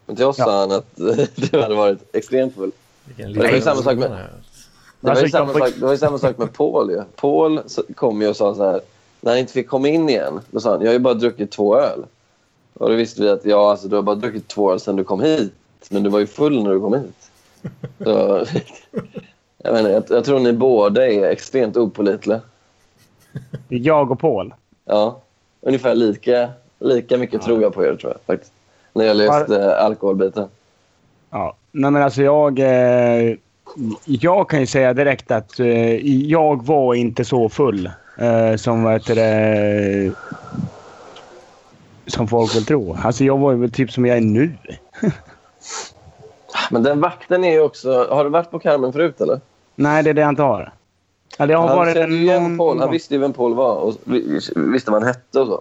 [0.07, 0.44] Men till oss Ja.
[0.44, 0.96] sa han att
[1.51, 2.70] du hade varit extremt full.
[3.16, 4.11] Vilken det var ju samma sak med-.
[4.11, 4.16] Det
[5.01, 6.90] var, Alltså, ju samma jag- sak, det var ju samma sak med Paul.
[6.90, 7.03] Ju.
[7.16, 7.61] Paul
[7.94, 8.81] kom ju och sa så här,
[9.20, 11.51] när han inte fick komma in igen, då sa han jag har ju bara druckit
[11.51, 12.05] två öl.
[12.75, 15.05] Och då visste vi att ja, alltså, du har bara druckit två öl sedan du
[15.05, 15.53] kom hit.
[15.90, 17.31] Men du var ju full när du kom hit.
[18.05, 18.11] Så,
[19.62, 22.40] jag, menar, jag, jag tror ni båda är extremt opålitliga.
[23.68, 24.55] Det är jag och Paul.
[24.85, 25.20] Ja,
[25.61, 28.20] ungefär lika, lika mycket tror jag på er, tror jag.
[28.27, 28.53] faktiskt.
[28.92, 30.49] När gäller just eh, alkoholbiten.
[31.31, 31.57] Ja.
[31.73, 32.59] Nej, men alltså jag...
[32.59, 33.35] Eh,
[34.05, 38.93] jag kan ju säga direkt att eh, jag var inte så full eh, som vad
[38.93, 40.12] heter det,
[42.07, 42.97] som folk vill tro.
[43.03, 44.53] Alltså jag var ju väl typ som jag är nu.
[46.71, 48.07] Men den vakten är ju också...
[48.11, 49.40] Har du varit på Carmen förut, eller?
[49.75, 50.73] Nej, det är det jag inte har.
[51.38, 52.81] Eller jag har Han varit kände ju någon Paul.
[52.81, 55.61] Han visste ju vem Paul var och vi- visste vad han hette och så.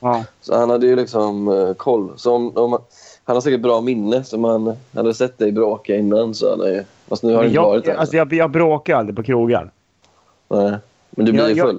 [0.00, 0.24] Ja.
[0.40, 2.12] Så han hade ju liksom eh, koll.
[2.16, 2.78] Så om, om,
[3.28, 4.24] han har säkert bra minne.
[4.24, 6.84] Så man hade sett dig bråka innan så jag...
[7.08, 8.00] Fast nu har Men varit jag, där.
[8.00, 9.70] alltså jag, jag bråkar aldrig på krogar.
[10.48, 10.74] Nej.
[11.10, 11.78] Men du blir Jag- ju jag- full.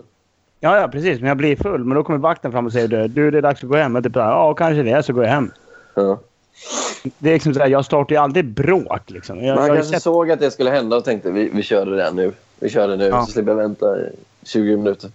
[0.60, 1.20] Ja, ja, precis.
[1.20, 1.84] Men jag blir full.
[1.84, 3.96] Men då kommer vakten fram och säger du, det är dags att gå hem.
[3.96, 5.04] Och typ, ja, kanske det.
[5.04, 5.52] Så går jag hem.
[5.96, 6.20] Ja.
[7.18, 9.10] Det är liksom så här, jag startar ju aldrig bråk.
[9.10, 9.36] Liksom.
[9.36, 11.64] Jag, Men jag han kanske sett, såg att det skulle hända och tänkte vi, vi
[11.64, 12.32] kör det där nu.
[12.60, 13.26] Vi kör det nu Ja.
[13.26, 14.10] så slipper jag vänta i
[14.44, 15.10] 20 minuter.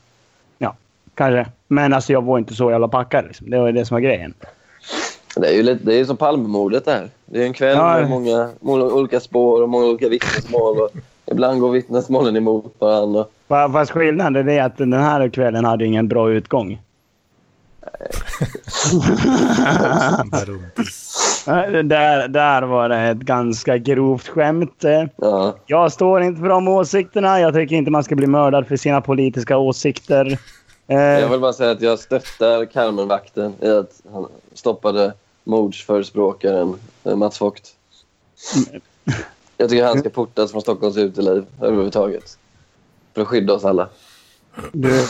[1.15, 1.47] kanske.
[1.69, 3.25] Men alltså, jag var inte så jävla packad.
[3.25, 3.51] Liksom.
[3.51, 4.35] Det var det som var grejen.
[5.37, 7.09] Det är ju lite, det är som Palmemordet där.
[7.27, 7.93] Det är en kväll Ja.
[8.01, 10.81] med många, många olika spår och många olika vittnesmål.
[10.81, 10.91] Och
[11.27, 13.25] ibland går vittnesmålen emot varandra.
[13.49, 16.79] Fa- Fast skillnaden är att den här kvällen hade ingen bra utgång.
[21.47, 24.85] Eh, Där, där var det ett ganska grovt skämt.
[24.85, 25.55] Eh, Ja.
[25.67, 27.41] Jag står inte för de åsikterna.
[27.41, 30.39] Jag tycker inte man ska bli mördad för sina politiska åsikter.
[30.89, 35.13] Eh, Jag vill bara säga att jag stöttar Carmenvakten i att han stoppade
[35.45, 37.77] mordsförespråkaren eh, Mats Vogt.
[39.57, 42.39] Jag tycker han ska portas från Stockholms uteliv överhuvudtaget.
[43.15, 43.89] För att skydda oss alla.
[44.73, 45.07] Du,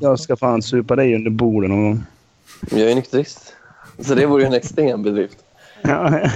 [0.00, 2.04] jag ska fan supa dig under borden någon gång.
[2.70, 3.54] Jag är nykterist.
[3.98, 5.38] Så det vore ju en extrem bedrift.
[5.82, 6.30] Ja,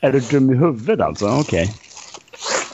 [0.00, 1.28] är du dum i huvudet alltså?
[1.40, 1.74] Okej.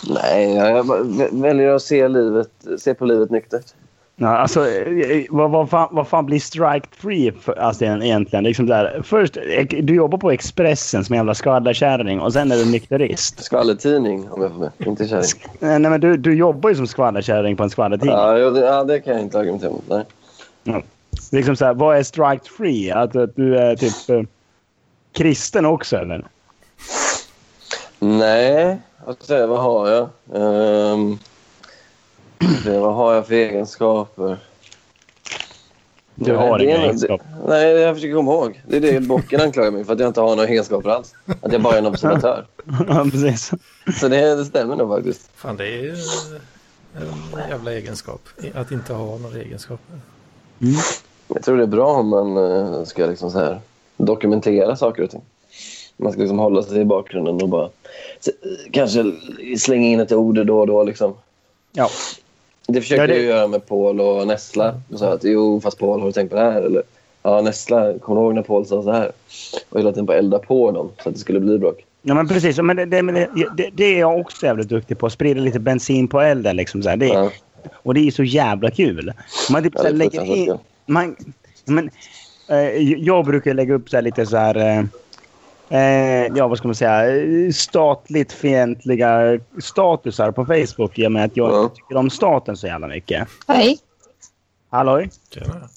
[0.08, 0.84] Nej, jag
[1.32, 3.74] väljer att se, livet, se på livet nyktert.
[4.20, 8.44] Ja, alltså, eh, vad, vad, fan, vad fan blir strike free för, alltså, egentligen?
[8.44, 12.56] Liksom där, först, eh, du jobbar på Expressen som en jävla skvallerkärring och sen är
[12.56, 13.44] du nykterist.
[13.44, 14.70] Skvallertidning, om jag får med.
[14.78, 15.24] Inte kärring.
[15.60, 18.16] Eh, Nej, men du, du jobbar ju som skvallerkärring på en skvallertidning.
[18.16, 19.84] Ja, det, ja, det kan jag inte argumentera mot.
[19.88, 20.84] Nej.
[21.32, 22.90] Liksom så här, vad är strike free?
[22.90, 24.22] Att, att du är typ eh,
[25.12, 26.24] kristen också eller?
[27.98, 28.78] Nej,
[29.20, 30.08] säga, vad har jag?
[30.34, 31.18] Ehm,
[32.64, 34.38] se, vad har jag för egenskaper?
[36.14, 37.26] Du har det inga egenskaper.
[37.48, 38.62] Nej, jag försöker komma ihåg.
[38.66, 41.14] Det är det bocken anklagar mig för, att jag inte har några egenskaper alls.
[41.42, 42.46] Att jag bara är en observatör.
[42.88, 43.52] Ja, precis.
[44.00, 45.30] Så det, det stämmer nog faktiskt.
[45.34, 45.96] Fan, det är ju
[47.34, 48.20] en jävla egenskap.
[48.54, 50.00] Att inte ha några egenskaper.
[51.28, 53.60] Jag tror det är bra om man eh, ska liksom så här
[53.96, 55.22] dokumentera saker och ting.
[55.96, 57.68] Man ska liksom hålla sig i bakgrunden och bara
[58.72, 59.12] kanske
[59.58, 60.84] slänga in ett ord då och då.
[60.84, 61.14] Liksom.
[61.72, 61.88] Ja.
[62.72, 64.80] Det försökte Ja, det- jag göra med Paul och Nessla.
[64.92, 66.62] Och sa att jo, fast Paul, har du tänkt på det här?
[66.62, 66.82] Eller
[67.22, 69.12] ja, Nessla, kommer du ihåg när Paul sa så här?
[69.68, 71.84] Och hela tiden bara elda på dem så att det skulle bli bråk.
[72.02, 72.58] Ja, men precis.
[72.58, 73.02] Men det, det,
[73.56, 75.10] det, det, är jag också jävligt duktig på.
[75.10, 76.56] Sprida lite bensin på elden.
[76.56, 76.96] Liksom, så här.
[76.96, 77.30] Det, Ja.
[77.72, 79.12] Och det är så jävla kul.
[79.50, 80.58] Man typ Ja, så lägger in...
[80.86, 81.16] Man,
[81.64, 81.90] men,
[82.48, 84.56] eh, jag brukar lägga upp så här lite så här...
[84.78, 84.84] Eh,
[85.70, 87.16] eh, ja, vad ska man säga?
[87.16, 91.62] eh, Statligt fientliga statusar på Facebook i och med att jag Ja.
[91.62, 93.28] inte tycker om staten så jävla mycket.
[93.48, 93.78] Hej.
[94.70, 95.10] Halloj?
[95.34, 95.68] Tjena.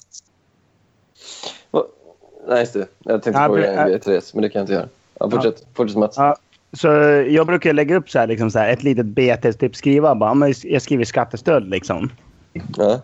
[2.48, 2.86] Nej, just det.
[2.98, 4.88] Jag tänkte Ja, en grej, Therese, men det kan jag inte göra.
[5.20, 5.66] Ja, fortsätt.
[5.74, 6.16] Fortsätt, Mats.
[6.16, 6.36] Ja,
[6.72, 6.86] så
[7.28, 10.34] jag brukar lägga upp så här, liksom så här, ett litet BT, typ skriva bara,
[10.34, 12.10] men jag skriver skattestöld liksom.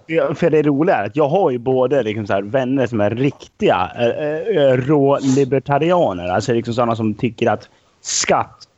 [0.06, 0.34] Ja.
[0.34, 3.90] För det roliga är att jag har ju både liksom så vänner som är riktiga
[3.96, 6.28] äh, äh, rå libertarianer.
[6.28, 7.68] Alltså liksom sådana som tycker att
[8.00, 8.68] skatt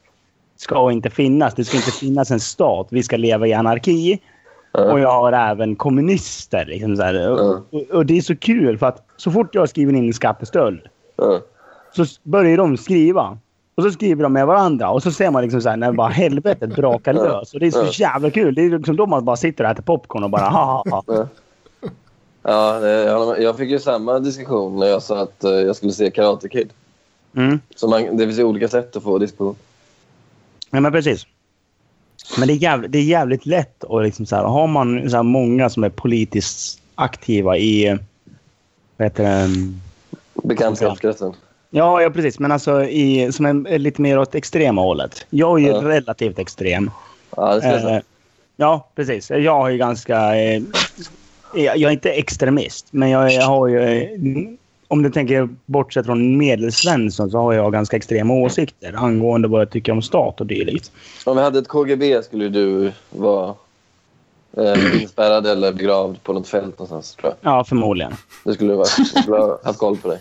[0.56, 1.54] ska inte finnas.
[1.54, 2.86] Det ska inte finnas en stat.
[2.90, 4.20] Vi ska leva i anarki.
[4.72, 4.92] Ja.
[4.92, 6.64] Och jag har även kommunister.
[6.66, 7.02] Liksom så.
[7.02, 7.30] Ja.
[7.70, 10.80] Och, och, det är så kul för att så fort jag skriver in skattestöld
[11.16, 11.40] Ja.
[11.92, 13.38] så börjar de skriva.
[13.80, 16.08] Och så skriver de med varandra och så ser man liksom så här när bara
[16.08, 17.54] helvetet brakar lös.
[17.54, 18.54] Och det är så jävla kul.
[18.54, 21.26] Det är liksom då man bara sitter och äter popcorn och bara ha ha ha.
[22.42, 22.80] Ja.
[22.80, 26.48] Det, jag, fick ju samma diskussion när jag sa att eh, jag skulle se Karate
[26.48, 26.70] Kid.
[27.36, 27.60] Mm.
[27.76, 29.56] Så man, det finns ju olika sätt att få diskussion.
[30.70, 31.26] Ja, men precis.
[32.38, 35.22] Men det är jävligt, det är jävligt lätt och liksom så här, har man så
[35.22, 37.98] många som är politiskt aktiva i
[38.96, 39.48] vad heter det,
[40.48, 41.34] Bekantskapskretsen.
[41.70, 42.38] Ja, ja, precis.
[42.38, 45.26] Men alltså i, som en, lite mer åt extrema hållet.
[45.30, 45.80] Jag är ju Ja.
[45.88, 46.90] relativt extrem.
[47.36, 48.02] Ja, det ska jag Eh, säga.
[48.56, 49.30] ja, precis.
[49.30, 50.36] Jag har ju ganska...
[50.36, 50.62] Eh,
[51.54, 53.80] jag är inte extremist, men jag, jag har ju...
[53.80, 54.08] Eh,
[54.88, 59.70] om du tänker bortsett från medelsvensson så har jag ganska extrema åsikter angående vad jag
[59.70, 60.92] tycker om stat och dylikt.
[61.26, 63.54] Om vi hade ett KGB skulle du vara
[64.56, 67.52] eh, inspärrad eller begravd på något fält någonstans, tror jag.
[67.52, 68.12] Ja, förmodligen.
[68.44, 68.86] Det skulle vara.
[68.98, 70.18] Jag skulle ha haft koll på dig.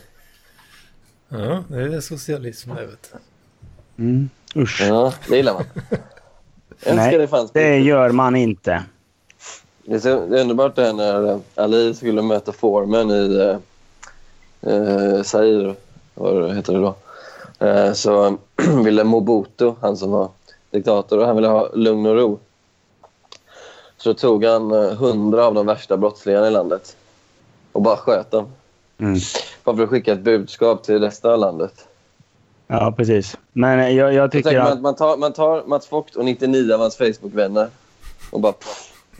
[1.29, 4.03] Ja, det är socialism det vet du.
[4.03, 4.29] Mm.
[4.55, 4.81] Usch.
[4.81, 5.63] Ja, det gillar man.
[6.85, 7.51] Nej, det fanns.
[7.51, 8.83] Det gör man inte.
[9.83, 13.35] Det är, så, det är underbart det här när Ali skulle möta Foreman i
[14.61, 15.75] eh, eh, Zaire,
[16.13, 16.95] vad heter det då.
[17.65, 18.37] Eh, så
[18.83, 20.29] ville Mobutu, han som var
[20.71, 22.39] diktator, och han ville ha lugn och ro.
[23.97, 26.95] Så tog han eh, hundra av de värsta brottslingarna i landet
[27.71, 28.51] och bara sköt dem.
[28.99, 29.19] Mm.
[29.63, 31.87] För att skicka ett budskap till resten av landet.
[32.67, 33.37] Ja, precis.
[33.53, 36.73] Men eh, jag, jag tycker tänker man, man, tar, man tar Mats Vogt och 99
[36.73, 37.67] av hans Facebook-vänner
[38.31, 38.53] och bara...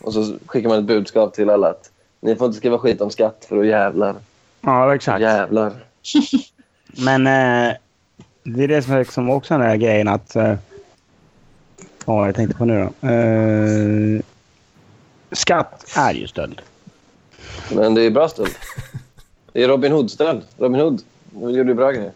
[0.02, 3.10] Och så skickar man ett budskap till alla att ni får inte skriva skit om
[3.10, 4.16] skatt för då jävlar.
[4.62, 5.22] Ja, exakt.
[5.22, 5.74] Jävlar.
[7.06, 7.76] Men eh,
[8.44, 10.36] det är det som är liksom också den här grejen att...
[10.36, 10.56] Eh,
[12.06, 13.08] vad var det jag tänkte på nu då?
[13.08, 14.22] Eh,
[15.32, 16.62] skatt är ju stöld.
[17.72, 18.56] Men det är bra stöld.
[19.54, 20.42] Det är Robin Hood-stöld.
[20.58, 21.02] Robin Hood
[21.42, 22.12] gjorde ju bra grejer.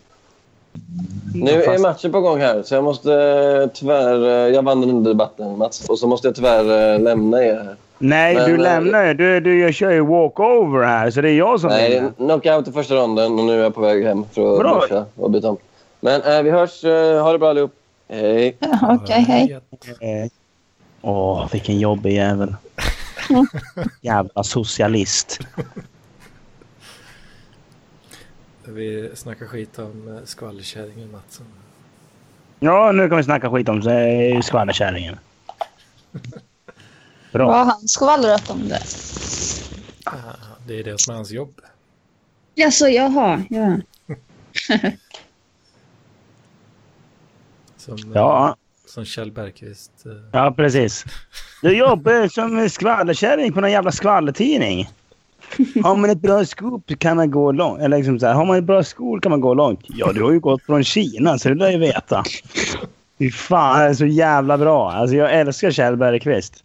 [1.33, 4.23] Nu är matchen på gång här, så jag måste eh, tyvärr...
[4.47, 5.89] eh, Jag vann den under debatten, Mats.
[5.89, 7.75] Och så måste jag tyvärr eh, lämna er här.
[7.97, 9.13] Nej, Men, du lämnar ju.
[9.13, 12.11] Du, du jag kör ju walkover här, så det är jag som Nej, vinner.
[12.17, 14.79] knockout i första ronden och nu är jag på väg hem för att Bra.
[14.79, 15.57] duscha och byta om.
[15.99, 16.83] Men eh, vi hörs.
[17.23, 17.71] Ha det bra allihop.
[18.09, 18.55] Hej.
[18.59, 19.59] Ja, Okej, hej.
[20.01, 20.29] Eh,
[21.01, 22.55] Åh, vilken jobbig jävel.
[24.01, 25.39] Jävla socialist.
[28.65, 31.45] Vi snackar skit om eh, skvallerkärringen Mattsson.
[32.59, 35.17] Ja, nu kan vi snacka skit om eh, skvallerkärringen.
[37.31, 37.53] Vad Bra.
[37.53, 38.81] har han skvallrat om det?
[40.03, 40.13] Ah,
[40.67, 41.61] det är det som är hans jobb.
[42.55, 43.77] Jaså, jaha, ja.
[47.77, 49.91] Som, eh, Ja, som Kjell Bergqvist.
[50.31, 51.05] ja precis.
[51.61, 54.89] Du jobbar som skvallerkärring på någon jävla skvallertidning.
[55.83, 57.81] Har man ett bra scoop kan man gå långt.
[57.81, 59.79] Eller liksom så här, har man ett bra skol kan man gå långt.
[59.87, 62.23] Ja, du har ju gått från Kina, så det lär ju veta.
[63.19, 64.91] Fy fan, det är så jävla bra.
[64.91, 66.63] Alltså, jag älskar Kjell Bergqvist.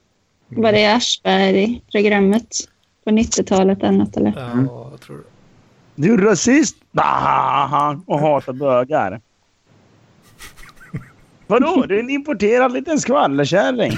[0.48, 2.56] Var det Aschberg-programmet
[3.04, 4.32] på 90-talet eller något, eller?
[4.36, 5.22] Ja, jag tror det.
[5.94, 6.76] Du är rasist!
[6.92, 9.20] Bah, och hatar bögar.
[11.46, 11.84] Vadå?
[11.88, 13.92] Du är en importerad liten skvallerkärring.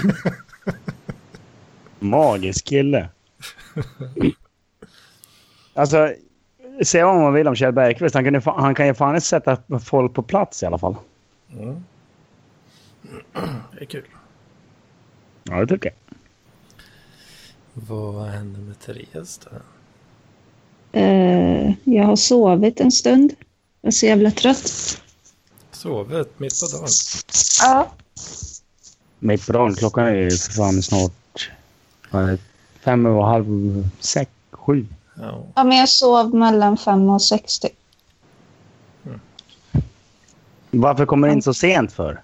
[1.98, 3.08] Magisk kille.
[5.80, 6.14] Alltså,
[6.84, 8.14] säga vad man vill om Kjell Bergqvist.
[8.14, 10.78] Han kan, ju, fa- han kan ju fan inte sätta folk på plats i alla
[10.78, 10.96] fall.
[11.52, 11.84] Mm.
[13.72, 14.04] Det är kul.
[15.42, 16.16] Ja, det tycker jag.
[17.74, 19.50] Vad händer med Therese då?
[20.98, 23.34] Eh, jag har sovit en stund.
[23.80, 25.02] Jag är så jävla trött.
[25.70, 26.88] Sovit mitt på dagen.
[27.62, 27.92] Ja.
[29.18, 29.74] Mitt på dagen.
[29.74, 31.50] Klockan är ju för fan snart
[32.80, 34.86] fem och halv sex, sju.
[35.20, 35.46] Ja.
[35.54, 37.72] ja, men jag sov mellan fem och sex typ.
[40.70, 42.22] Varför kommer du in så sent för?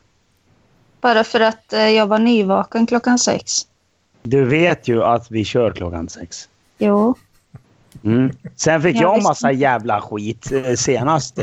[1.00, 3.52] Bara för att eh, jag var nyvaken klockan sex.
[4.22, 6.48] Du vet ju att vi kör klockan sex.
[6.78, 7.14] Jo.
[8.04, 8.30] Mm.
[8.56, 11.38] Sen fick Jag jag massa jävla skit eh, senast.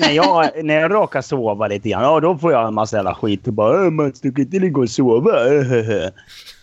[0.00, 3.14] när, jag, när jag råkar sova lite grann, ja, då får jag en massa jävla
[3.14, 3.46] skit.
[3.46, 5.30] Och bara, "Äh, Mats, du kan inte ligga och sova.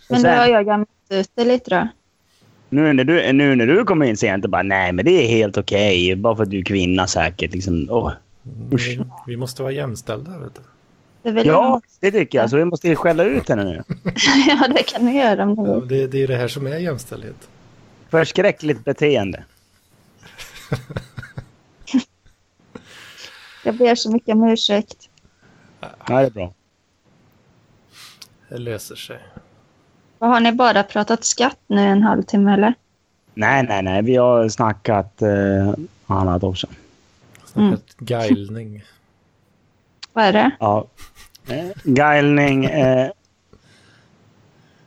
[0.09, 1.87] Och Men då har sen, jag gamlat ut det lite då.
[2.71, 5.27] Nu, när du, nu när du kommer in sent och bara, nej men det är
[5.27, 6.15] helt okej.
[6.15, 7.53] Bara för att du är kvinna säkert.
[7.53, 8.11] Liksom, åh.
[8.73, 8.87] Usch.
[8.87, 10.61] Vi, vi måste vara jämställda vet du.
[11.31, 12.49] Det Ja, det tycker jag.
[12.49, 13.83] Så vi måste skälla ut henne nu.
[14.03, 14.13] jag.
[14.47, 17.49] ja, det kan ni göra ni Ja, det, det är det här som är jämställdhet.
[18.09, 19.43] Förskräckligt beteende.
[23.63, 25.09] Jag ber så mycket om ursäkt.
[25.79, 26.53] Ja, det är bra.
[28.49, 29.19] Det löser sig.
[30.21, 32.73] Vad Har ni bara pratat skatt nu en halvtimme eller?
[33.33, 34.01] Nej, nej, nej.
[34.01, 35.73] Vi har snackat eh,
[36.07, 36.67] annat också.
[37.45, 38.83] Snackat guilning.
[40.13, 40.51] Vad är det?
[40.59, 40.87] Ja.
[41.47, 42.65] Eh, Guilning.
[42.65, 43.09] Eh,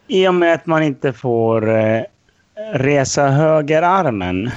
[0.06, 2.02] I och med att man inte får eh,
[2.72, 4.50] resa högerarmen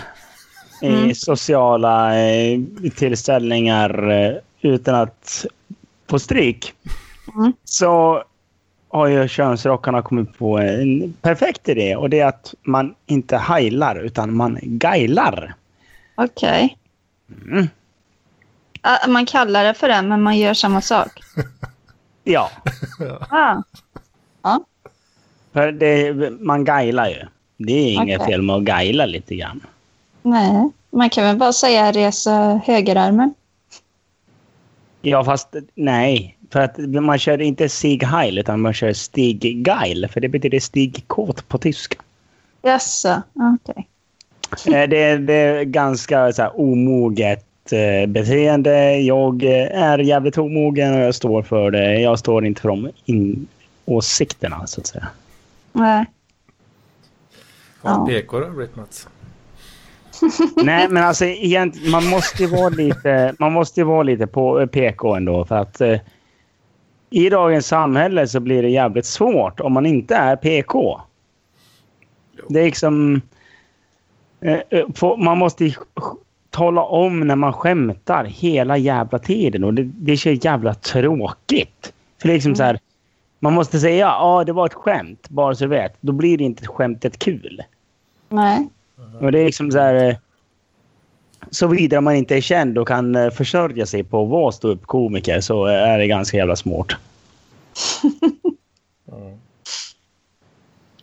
[0.82, 1.16] i Mm.
[1.16, 2.60] sociala eh,
[2.96, 5.46] tillställningar eh, utan att
[6.10, 6.74] få stryk.
[7.38, 7.54] Mm.
[7.64, 8.24] Så
[8.90, 13.96] har ju könsrockarna kommit på en perfekt idé och det är att man inte heilar
[13.96, 15.54] utan man gailar.
[16.16, 16.78] Okej.
[17.46, 17.68] Mm.
[18.82, 21.10] Ah, Man kallar det för det, men man gör samma sak.
[22.24, 22.50] Ja,
[23.30, 24.60] Ah,
[25.54, 27.26] för det, man gailar ju.
[27.58, 28.32] Det är inget Okej.
[28.34, 29.62] fel med att gaila lite grann.
[30.22, 33.34] nej, man kan väl bara säga resa högerarmen.
[35.02, 36.37] Ja, fast nej.
[36.52, 40.08] För att man kör inte Stig Heil utan man kör Stig Geil.
[40.12, 41.98] För det betyder Stig Kåt på tyska.
[42.62, 43.88] Jaså, okej.
[44.68, 48.98] Eh, det, det är ganska så här, omoget eh, beteende.
[49.00, 52.00] Jag eh, är jävligt omogen och jag står för det.
[52.00, 53.48] Jag står inte för de in-
[53.86, 55.08] åsikterna, så att säga.
[55.74, 56.06] Nej.
[57.82, 58.06] Vad Ja.
[58.06, 59.08] PK då, Mats?
[60.64, 64.68] Nej, men alltså egentligen, man måste ju vara lite, man måste ju vara lite på
[64.68, 65.46] PK ändå.
[65.46, 66.00] För att eh,
[67.10, 71.02] i dagens samhälle så blir det jävligt svårt om man inte är PK.
[72.38, 72.46] Jo.
[72.50, 73.22] Det är liksom...
[74.42, 75.74] Eh, eh, man måste
[76.50, 81.94] tala om när man skämtar hela jävla tiden och det, det är så jävla tråkigt.
[82.22, 82.80] För det är liksom så här,
[83.40, 85.96] man måste säga ja, det var ett skämt, bara så du vet.
[86.02, 87.62] Då blir det inte skämtet kul.
[88.30, 88.68] Nej.
[89.22, 90.18] Och det är liksom så här...
[91.42, 95.42] eh, Såvida man inte är känd och kan eh, försörja sig på att vara ståuppkomiker
[95.42, 96.98] så är det ganska jävla svårt.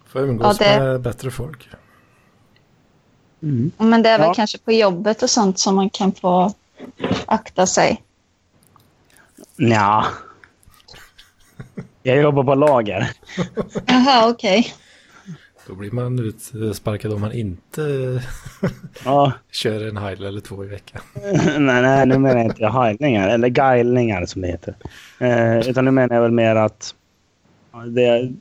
[0.06, 1.68] Får umgås Ja, det- med bättre folk.
[3.78, 4.34] Men det är väl Ja.
[4.34, 6.52] kanske på jobbet och sånt som man kan få
[7.26, 8.02] akta sig.
[9.56, 10.04] Ja.
[12.02, 13.10] Jag jobbar på lager.
[13.86, 14.74] Jaha, okej.
[15.66, 17.82] Då blir man utsparkad om man inte
[19.04, 19.32] Ja.
[19.50, 21.02] kör en heil eller två i veckan.
[21.58, 24.74] nej, nej, nu menar jag inte heilningar, eller guilningar som det heter.
[25.18, 26.94] Eh, utan nu menar jag väl mer att...
[27.86, 28.32] Det,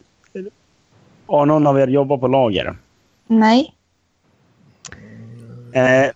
[1.26, 2.76] har någon av er jobbat på lager?
[3.28, 3.74] Nej.
[5.74, 6.12] Eh,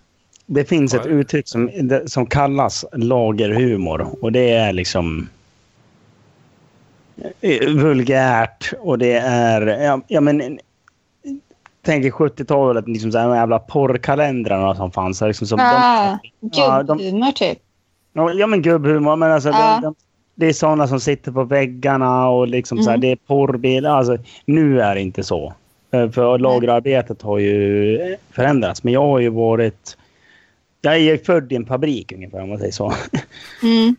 [0.45, 1.70] det finns ett uttryck som,
[2.05, 4.24] som kallas lagerhumor.
[4.24, 5.30] Och det är liksom
[7.41, 9.68] eh, vulgärt och det är...
[9.68, 10.60] Ja, ja men...
[11.88, 15.22] Tänk i 70-talet, liksom så här, de jävla porrkalendrarna som fanns.
[15.22, 17.60] Liksom, som Ah, Ja, de- gubbhumor typ.
[18.14, 19.16] de, ja, men gubbhumor.
[19.16, 19.80] Men alltså, Ja.
[19.82, 19.96] de, de,
[20.36, 23.02] det är sådana som sitter på väggarna och liksom så här, Mm.
[23.02, 23.90] det är porrbilder.
[23.90, 25.54] Alltså, nu är det inte så.
[25.92, 28.84] Eh, För lagerarbetet har ju eh, förändrats.
[28.84, 29.98] Men jag har ju varit...
[30.82, 32.94] Jag är ju född i en fabrik ungefär om man säger så.
[33.64, 33.96] Mm.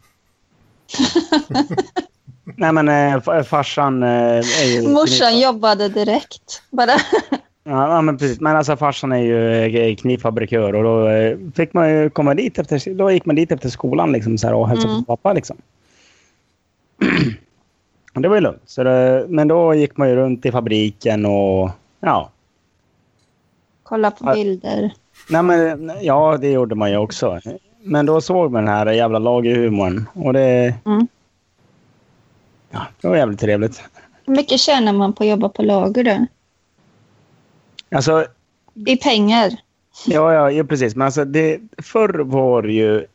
[2.56, 4.02] Nej men eh, fa- farsan
[4.66, 4.88] ju...
[4.88, 6.62] Morsan jobbade direkt.
[6.70, 6.92] Bara.
[7.68, 8.40] Ja, men precis.
[8.40, 12.58] Men alltså farsan är ju eh, knivfabrikör och då eh, fick man ju komma dit
[12.58, 12.94] efter...
[12.94, 15.04] Då gick man dit efter skolan liksom så här, och hälsade Mm.
[15.04, 15.56] på pappa liksom.
[18.14, 18.62] Och det var ju lugnt.
[18.66, 22.30] Så det, men då gick man ju runt i fabriken och ja.
[23.82, 24.92] Kolla på bilder.
[25.30, 27.40] Nej men ja, det gjorde man ju också.
[27.82, 30.74] Men då såg man den här jävla lagerhumorn och det...
[30.86, 31.06] Mm.
[32.70, 33.82] Ja, det var jävligt trevligt.
[34.26, 36.26] Hur mycket tjänar man på att jobba på lager då?
[37.90, 38.26] Alltså,
[38.86, 39.50] I pengar?
[40.06, 40.96] Ja, ja, ja precis.
[40.96, 43.06] Men alltså, det, förr var det ju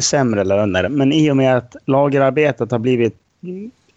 [0.00, 0.88] sämre löner.
[0.88, 3.16] Men i och med att lagerarbetet har blivit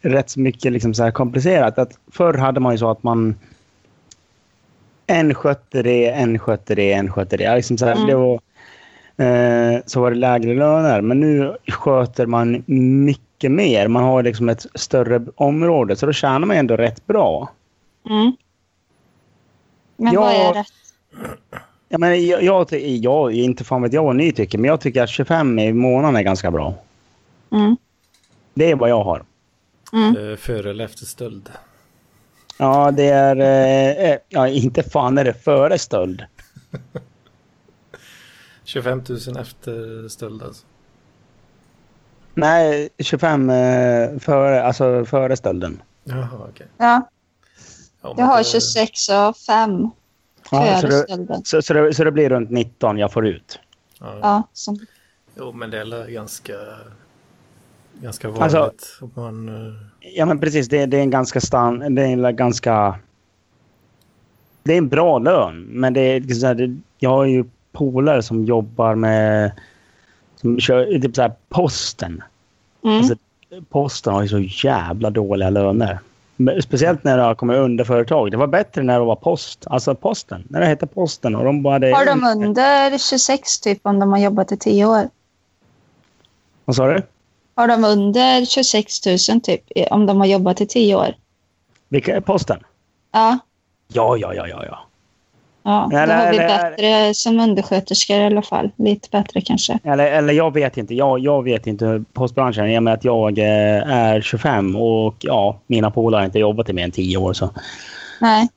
[0.02, 1.78] rätt så mycket liksom så här komplicerat.
[1.80, 3.36] Att förr hade man ju så att man...
[5.08, 7.56] En skötte det, en skötte det, en skötte det.
[7.56, 8.08] Liksom så, här, Mm.
[8.08, 8.34] det var,
[9.18, 11.02] eh, så var det lägre löner.
[11.02, 13.88] Men nu sköter man mycket mer.
[13.88, 15.96] Man har liksom ett större område.
[15.96, 17.50] Så då tjänar man ändå rätt bra.
[18.10, 18.32] Mm.
[19.98, 20.22] Men Ja.
[20.22, 20.68] vad är rätt?
[21.90, 25.04] Ja, men jag, jag, jag, inte fan vet jag vad ni tycker, men jag tycker
[25.04, 26.74] att 25 i månaden är ganska bra.
[27.52, 27.78] Mm.
[28.54, 29.24] Det är vad jag har.
[29.94, 30.32] Mm.
[30.32, 31.50] Eh, Före eller efter stöld.
[32.58, 33.36] Ja, det är...
[33.40, 36.24] Eh, eh, ja, inte fan är det före stöld.
[38.64, 40.66] 25 000 efter stöld alltså.
[42.34, 45.82] Nej, 25 eh, före, alltså före stölden.
[46.04, 46.68] Jaha, okej.
[46.78, 47.10] Ja, Ja,
[48.18, 49.90] jag har det- 26 och 5
[50.52, 53.60] Ja, så, det, så, så, det, så det blir runt 19 jag får ut.
[54.00, 54.18] Ja.
[54.22, 54.80] Ja, som,
[55.38, 56.54] Jo, men det är ganska,
[58.02, 58.98] ganska Alltså- vanligt.
[59.02, 59.74] om man, eh,
[60.16, 60.68] Ja, men precis.
[60.70, 61.96] Det, det är en ganska stan...
[61.96, 63.00] Det är en ganska...
[64.64, 67.46] Det är en bra lön, men det är liksom så här, det, jag har ju
[67.72, 69.52] polare som jobbar med...
[70.36, 72.24] Som kör typ så här posten.
[72.84, 72.98] mm.
[72.98, 73.16] Alltså,
[73.70, 76.00] Posten har ju så jävla dåliga löner.
[76.64, 78.32] Speciellt när det har kommit underföretag.
[78.32, 79.68] Det var bättre när det var post.
[79.70, 80.44] Alltså posten.
[80.50, 81.74] När det hette posten och de bara...
[81.74, 85.10] hade- Har de under 26 typ om de har jobbat i 10 år?
[86.66, 87.02] Vad sa du?
[87.56, 89.62] Har de under 26 000 typ
[89.92, 91.16] om de har jobbat i 10 år?
[91.90, 92.60] Vilka är posten?
[93.12, 93.40] Ja,
[93.88, 94.80] Ja, ja, ja, ja, ja.
[95.68, 98.72] Ja, då Eller- har vi eller- bättre som undersköterskor i alla fall.
[98.76, 99.80] Lite bättre kanske.
[99.84, 100.96] Eller, eller jag vet inte.
[100.96, 102.70] Jag, jag vet inte postbranschen.
[102.70, 106.70] I och med att jag eh, är 25 och ja, mina polare har inte jobbat
[106.70, 107.34] i mer än 10 år.
[107.34, 107.50] Så.
[108.22, 108.48] Nej.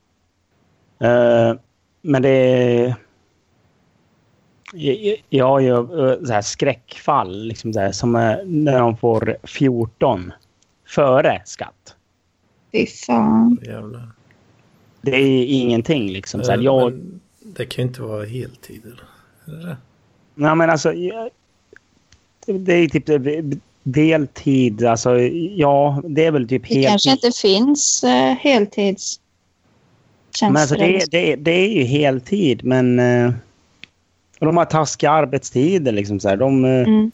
[1.01, 1.53] Eh,
[2.01, 2.95] men det.
[4.73, 8.97] Jag, jag har ju eh, så här skräckfall liksom så här, som är när de
[8.97, 10.33] får 14
[10.87, 11.95] före skatt.
[12.71, 13.57] Fy fan.
[13.65, 14.01] Jävlar.
[15.11, 16.43] Det är ingenting liksom.
[16.43, 18.81] Så här, Eh, jag, men det kan ju inte vara heltid.
[19.47, 19.77] Eller?
[20.35, 20.91] Nej, men alltså,
[22.45, 24.85] det är typ deltid.
[24.85, 25.19] Alltså,
[25.55, 29.21] ja, det är väl typ Det kanske inte finns uh, heltidstjänster.
[30.41, 33.31] Men alltså det, det, det är ju heltid, men eh,
[34.39, 35.91] de har taskiga arbetstider.
[35.91, 36.37] Liksom så här.
[36.37, 37.11] De, eh, Mm.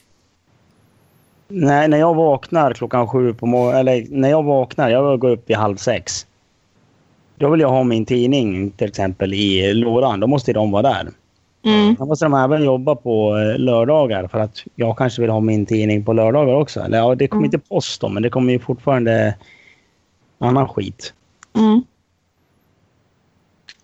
[1.47, 5.49] när, när jag vaknar klockan sju på morgonen, eller när jag vaknar, jag går upp
[5.49, 6.25] i halv sex.
[7.37, 10.19] Då vill jag ha min tidning till exempel i lådan.
[10.19, 11.07] Då måste de vara där.
[11.63, 11.95] Mm.
[11.99, 15.65] Då måste de även jobba på eh, lördagar för att jag kanske vill ha min
[15.65, 16.79] tidning på lördagar också.
[16.79, 17.55] Eller ja, det kommer Mm.
[17.55, 19.35] inte post då, men det kommer ju fortfarande
[20.39, 21.13] annan skit.
[21.55, 21.83] Mm.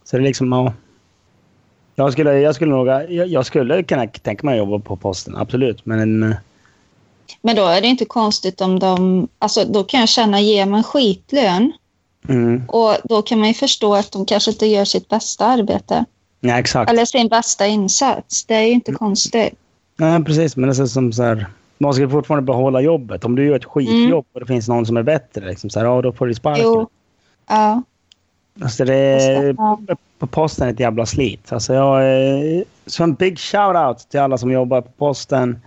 [0.03, 0.73] Så det är liksom, ja.
[1.95, 5.35] Jag skulle, jag skulle nog, jag, jag skulle kunna tänka mig att jobba på posten,
[5.37, 5.85] absolut.
[5.85, 6.35] Men eh,
[7.41, 9.27] Men då är det inte konstigt om de...
[9.39, 11.71] Alltså då kan jag känna, ger man skitlön
[12.29, 16.05] mm, och då kan man ju förstå att de kanske inte gör sitt bästa arbete.
[16.39, 16.91] ja, exakt.
[16.91, 18.45] Eller sin bästa insats.
[18.45, 19.53] Det är ju inte konstigt.
[19.97, 20.55] Nej, precis.
[20.55, 21.45] Men det är som så här,
[21.77, 23.25] man ska fortfarande behålla jobbet.
[23.25, 25.85] Om du gör ett skitjobb och det finns någon som är bättre, liksom, så här,
[25.85, 26.63] ja, då får du sparken.
[26.65, 26.87] Jo.
[27.49, 27.83] Ja.
[28.61, 29.55] Alltså, det är,
[30.19, 31.53] på posten är ett jävla slit.
[31.53, 32.03] Alltså, jag,
[32.85, 35.61] så en big shout-out till alla som jobbar på posten.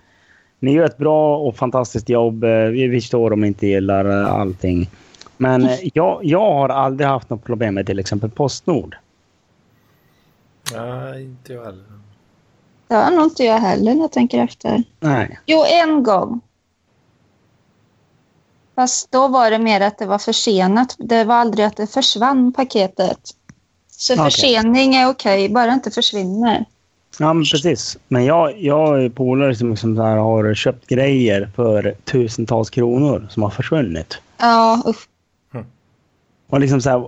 [0.59, 2.43] Ni gör ett bra och fantastiskt jobb.
[2.43, 4.89] Eh, Vi förstår om ni inte gillar eh, allting.
[5.37, 8.95] Men jag, jag har aldrig haft något problem med till exempel Postnord.
[10.73, 11.83] Nej, inte jag heller.
[12.87, 14.83] Det har nog inte jag heller när jag tänker efter.
[14.99, 15.39] Nej.
[15.45, 16.41] Jo, en gång.
[18.75, 20.95] Fast då var det mer att det var försenat.
[20.99, 23.19] Det var aldrig att det försvann paketet.
[23.91, 24.23] Så Okej.
[24.23, 26.65] försening är okej, bara det inte försvinner.
[27.19, 27.97] Ja, men precis.
[28.07, 33.27] Men jag, jag är polare som liksom så här har köpt grejer för tusentals kronor
[33.29, 34.17] som har försvunnit.
[34.37, 35.07] Ja, usch.
[36.47, 37.07] Och liksom så här,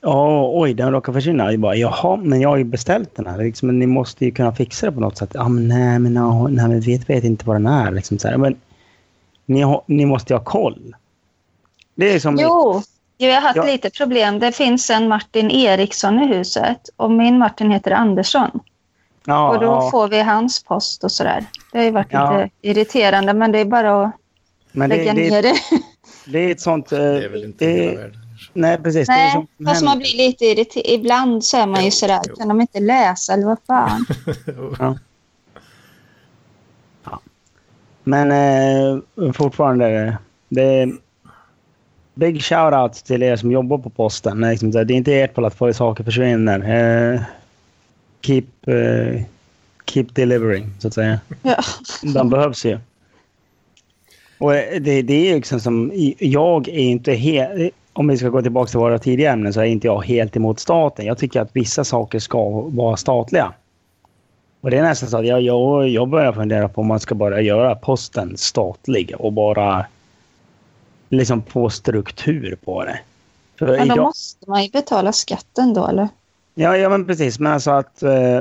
[0.00, 1.50] ja, oj, den råkar försvinna.
[1.50, 3.38] Jag bara, jaha, men jag har ju beställt den här.
[3.38, 5.30] Liksom, men ni måste ju kunna fixa det på något sätt.
[5.34, 7.90] Ja, men nej, men, ja, nej, men vet, vet inte vad den är.
[7.90, 8.36] Liksom så här.
[8.36, 8.56] Men
[9.46, 10.96] ni, har, ni måste ju ha koll.
[11.94, 12.36] Det är som...
[12.40, 12.82] Jo,
[13.16, 13.64] jag har haft Ja.
[13.64, 14.38] lite problem.
[14.38, 18.50] Det finns en Martin Eriksson i huset och min Martin heter Andersson.
[19.24, 21.44] ja, och då ja, får vi hans post och sådär.
[21.72, 22.32] Det har ju varit Ja.
[22.42, 24.12] lite irriterande, men det är bara att
[24.72, 25.54] men det, lägga det, ner det.
[26.26, 26.92] det är ett sånt...
[26.92, 28.20] eh, Det är väl inte det- hela världen.
[28.52, 29.06] Nej, precis.
[29.06, 30.86] det är Nej, sånt som fast man blir lite irriterad.
[30.86, 32.36] Ibland så är man ju sådär, jo.
[32.36, 34.06] kan de inte läsa eller vad fan?
[38.04, 40.16] Men eh, fortfarande,
[40.48, 40.92] det är
[42.14, 44.40] big shout-out till er som jobbar på posten.
[44.40, 46.58] Det är Liksom, så här, det är inte ert fel att få saker försvinner.
[46.58, 47.20] Eh,
[48.22, 49.22] keep, eh,
[49.86, 51.20] keep delivering, så att säga.
[51.42, 51.62] Ja.
[52.02, 52.78] De behövs ju.
[54.38, 58.28] Och eh, det, det är ju liksom som, jag är inte helt, om vi ska
[58.28, 61.06] gå tillbaka till våra tidigare ämnen så är inte jag helt emot staten.
[61.06, 63.52] Jag tycker att vissa saker ska vara statliga.
[64.60, 67.14] Och det är nästan så att jag, jag, jag börjar fundera på om man ska
[67.14, 69.86] bara göra posten statlig och bara
[71.08, 73.00] liksom få struktur på det.
[73.58, 76.08] För Men då jag- måste man ju betala skatten då, eller?
[76.54, 77.38] Ja, ja men precis.
[77.38, 78.40] Men alltså att eh,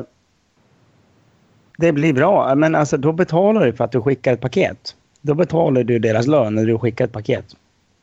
[1.77, 2.55] det blir bra.
[2.55, 4.95] Men alltså då betalar du för att du skickar ett paket.
[5.21, 7.45] Då betalar du deras lön när du skickar ett paket.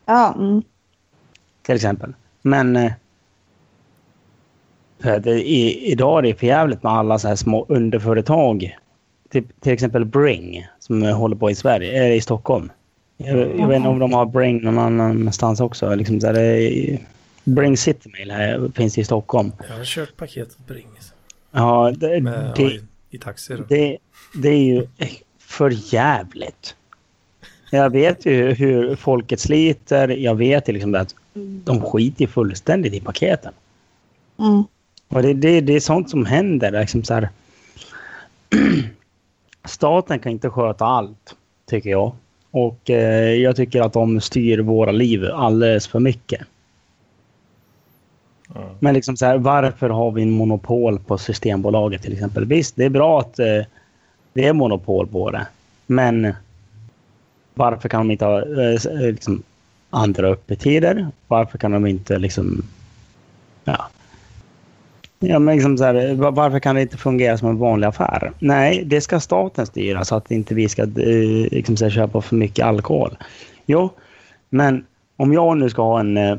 [0.07, 0.63] Ja, mm.
[1.67, 2.15] Till exempel.
[2.43, 2.93] Men eh,
[5.27, 8.77] i, idag är det för jävligt med alla så här små underföretag.
[9.31, 12.71] Typ, till exempel Bring som håller på i Sverige, eller i Stockholm.
[13.17, 15.95] Jag, jag vet inte om de har Bring någon annanstans också.
[15.95, 16.99] Liksom så här, det
[17.45, 19.53] Bring Citymail här finns i Stockholm.
[19.69, 21.13] Jag har kört paketet Bringis.
[21.51, 23.65] Ja, det, Med, det, i, I taxi då.
[23.69, 23.99] Det,
[24.35, 24.87] det är ju
[25.39, 26.77] för jävligt.
[27.71, 30.09] Jag vet ju hur folket sliter.
[30.09, 31.15] Jag vet ju liksom att
[31.65, 33.53] de skiter fullständigt i paketen.
[34.39, 34.65] Mm.
[35.09, 36.71] Och det, det, det är sånt som händer.
[36.71, 37.29] Liksom så här.
[39.65, 42.13] Staten kan inte sköta allt, tycker jag.
[42.51, 46.41] Och eh, jag tycker att de styr våra liv alldeles för mycket.
[48.55, 48.71] Ja.
[48.79, 52.45] Men liksom så här, varför har vi en monopol på Systembolaget till exempel?
[52.45, 53.63] Visst, det är bra att eh,
[54.33, 55.47] det är monopol på det.
[55.87, 56.35] Men
[57.55, 59.43] varför kan de inte ha eh, eh, liksom,
[59.95, 61.09] andra öppettider?
[61.29, 62.63] Varför kan de inte liksom...
[63.65, 63.87] Ja.
[65.19, 68.33] Ja, men liksom så här, va- varför kan det inte fungera som en vanlig affär?
[68.39, 70.89] Nej, det ska staten styra så att inte vi ska eh,
[71.51, 73.17] liksom här, köpa för mycket alkohol.
[73.67, 73.91] Jo,
[74.51, 74.85] men
[75.17, 76.37] om jag nu ska ha en eh,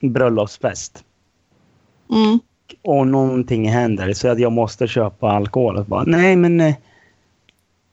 [0.00, 1.04] bröllopsfest
[2.10, 2.38] Mm.
[2.82, 5.76] och någonting händer så att jag måste köpa alkohol.
[5.76, 6.74] Och bara, nej, men eh,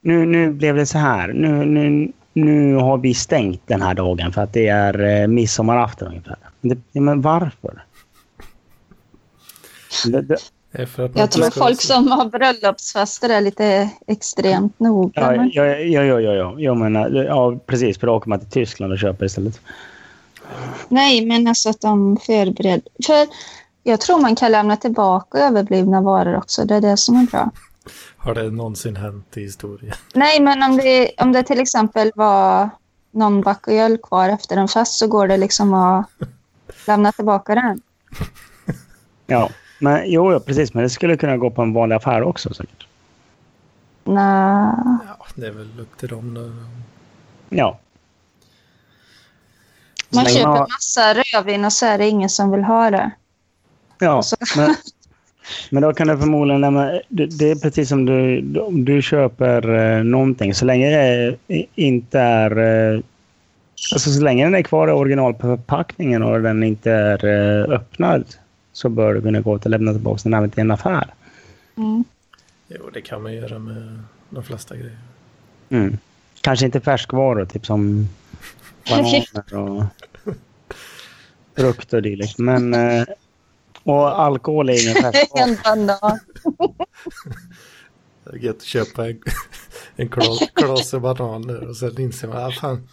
[0.01, 1.27] nu, nu blev det så här.
[1.33, 6.07] Nu, nu, nu har vi stängt den här dagen för att det är eh, midsommarafton
[6.07, 6.37] ungefär.
[6.61, 7.83] Det, men varför?
[10.05, 10.37] Det, det,
[11.13, 15.11] Jag tror folk som har bröllopsfester är lite extremt noga.
[15.15, 16.55] Ja, ja, ja, ja, ja, ja.
[16.57, 17.99] Jag menar, ja, precis.
[17.99, 19.61] För då åker man till Tyskland och köper istället.
[20.87, 22.81] Nej, men alltså att de förbereder.
[23.05, 23.27] För
[23.83, 26.65] jag tror man kan lämna tillbaka överblivna varor också.
[26.65, 27.51] Det är det som är bra.
[28.17, 29.93] Har det någonsin hänt i historien?
[30.13, 32.69] Nej, men om det, om det till exempel var
[33.11, 36.05] någon back öl kvar efter en fest så går det liksom att
[36.87, 37.81] lämna tillbaka den.
[39.27, 40.73] Ja, men jo, ja, precis.
[40.73, 42.87] Men det skulle kunna gå på en vanlig affär också säkert.
[44.03, 44.73] Nej.
[45.07, 46.33] Ja, det är väl upp till dem.
[46.33, 46.51] Då.
[47.57, 47.79] Ja.
[50.09, 53.11] Man köper har- massa rödvin och så är det ingen som vill ha det.
[53.99, 54.75] Ja, så- men,
[55.69, 56.99] men då kan du förmodligen lämna...
[57.09, 60.53] Det, är precis som du, om du köper eh, någonting.
[60.53, 61.35] Så länge det
[61.75, 62.57] inte är...
[62.93, 62.99] Eh,
[63.93, 68.23] alltså så länge den är kvar i originalförpackningen och den inte är eh, öppnad
[68.73, 71.13] så bör du kunna gå till lämna tillbaka den även till en affär.
[71.77, 72.03] Mm.
[72.67, 74.97] Jo, det kan man göra med de flesta grejer.
[75.69, 75.97] Mm.
[76.41, 78.09] Kanske inte färskvaror, typ som
[78.89, 79.83] bananer och
[81.55, 82.37] frukt och dylikt.
[82.37, 82.75] Men...
[83.85, 85.43] Och alkohol är ingen färskvara.
[85.43, 86.19] En banan.
[88.23, 89.21] Det är gött att köpa en,
[89.95, 92.87] en kla- klase bananer och sen inser man att fan,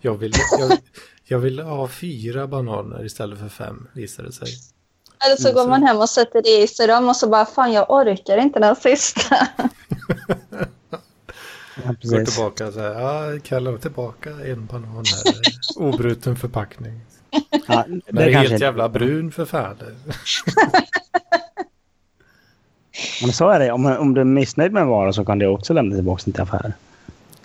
[0.00, 0.78] jag vill, jag,
[1.24, 4.48] jag vill ha fyra bananer istället för fem, visar det sig.
[5.26, 7.90] Eller så går man hem och sätter i sig dem och så bara fan jag
[7.90, 9.36] orkar inte den sista.
[11.84, 15.34] Ja, Går tillbaka och säger, ja, kallar tillbaka en banan här.
[15.76, 17.00] Obruten förpackning.
[17.66, 19.76] Ja, Den det är kanske helt jävla brun för fan.
[23.22, 23.72] Men så är det.
[23.72, 26.32] Om, om du är missnöjd med en vara så kan du också lämna tillbaka den
[26.32, 26.72] till affär.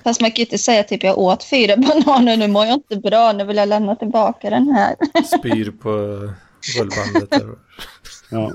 [0.03, 2.95] Fast man kan ju inte säga typ jag åt fyra bananer, nu mår jag inte
[2.95, 4.95] bra, nu vill jag lämna tillbaka den här.
[5.39, 5.89] Spyr på
[6.77, 7.43] rullbandet.
[8.31, 8.51] Ja.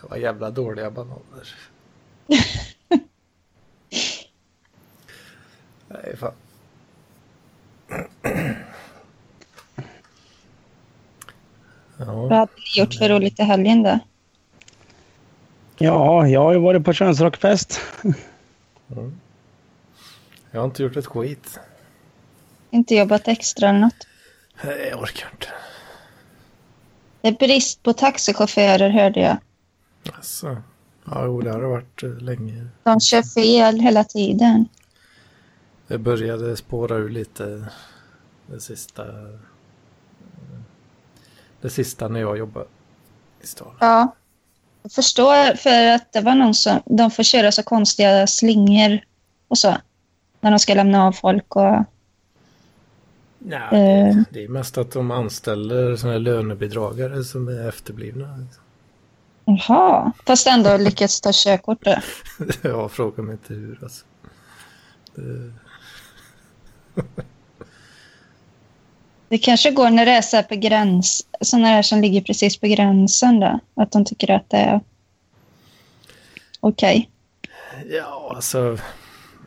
[0.00, 1.54] Det var jävla dåliga bananer.
[6.02, 6.32] Nej, fan.
[11.96, 13.98] Vad Ja, hade ni gjort för roligt i helgen då?
[15.78, 17.80] ja, jag har ju varit på könsrockfest.
[20.50, 21.60] jag har inte gjort ett skit.
[22.70, 24.06] Inte jobbat extra eller något?
[24.64, 25.46] Nej, jag orkar inte.
[27.20, 29.36] Det är brist på taxichaufförer hörde jag.
[30.16, 30.56] Alltså,
[31.04, 32.66] ja, jo, det har det varit eh, länge.
[32.82, 34.68] De kör fel hela tiden.
[35.86, 37.68] Det började spåra ur lite
[38.46, 39.04] det sista.
[41.60, 42.66] Det sista när jag jobbade
[43.42, 43.74] i stan.
[43.80, 44.14] Ja.
[44.82, 49.00] Jag förstår för att det var någon som, de får köra så konstiga slingor
[49.48, 49.76] och så.
[50.40, 51.84] När de ska lämna av folk och...
[53.38, 54.16] Nej, Eh.
[54.30, 58.46] det, är mest att de anställer såna här lönebidragare som är efterblivna.
[59.44, 60.12] Jaha.
[60.26, 61.96] Fast ändå lyckats ta körkort då.
[62.68, 64.04] Jag frågar mig inte hur alltså.
[65.14, 65.52] Det,
[69.28, 72.66] Det kanske går när det är så på gräns, sådana här som ligger precis på
[72.66, 73.60] gränsen då.
[73.74, 74.80] Att de tycker att det är
[76.60, 77.10] okej.
[77.90, 78.78] ja, alltså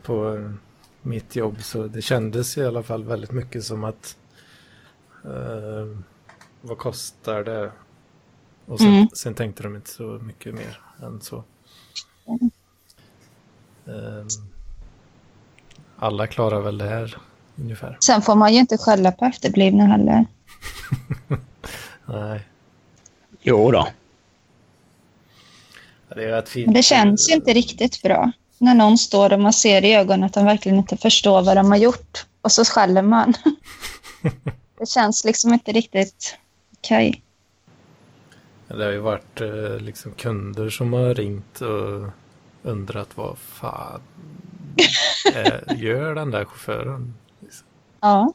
[0.02, 0.48] på
[1.02, 4.16] mitt jobb så det kändes i alla fall väldigt mycket som att
[5.24, 5.98] eh,
[6.60, 7.72] vad kostar det?
[8.66, 9.08] Och sen, Mm.
[9.12, 11.44] sen tänkte de inte så mycket mer än så.
[13.86, 14.26] Eh,
[15.96, 17.16] alla klarar väl det här
[17.56, 17.96] ungefär.
[18.00, 20.26] Sen får man ju inte skälla på efterblivna heller.
[22.06, 22.40] Nej,
[23.42, 23.88] Jo då.
[26.14, 26.66] det är ett fint.
[26.66, 28.32] Men det känns ju inte riktigt bra.
[28.58, 31.70] När någon står och man ser i ögonen att de verkligen inte förstår vad de
[31.70, 32.26] har gjort.
[32.42, 33.34] Och så skäller man.
[34.78, 36.38] Det känns liksom inte riktigt
[36.78, 37.22] okej.
[38.68, 42.12] Det har ju varit eh, liksom kunder som har ringt och
[42.62, 44.00] undrat vad fan
[45.34, 47.14] eh, gör den där chauffören?
[48.06, 48.32] Ja.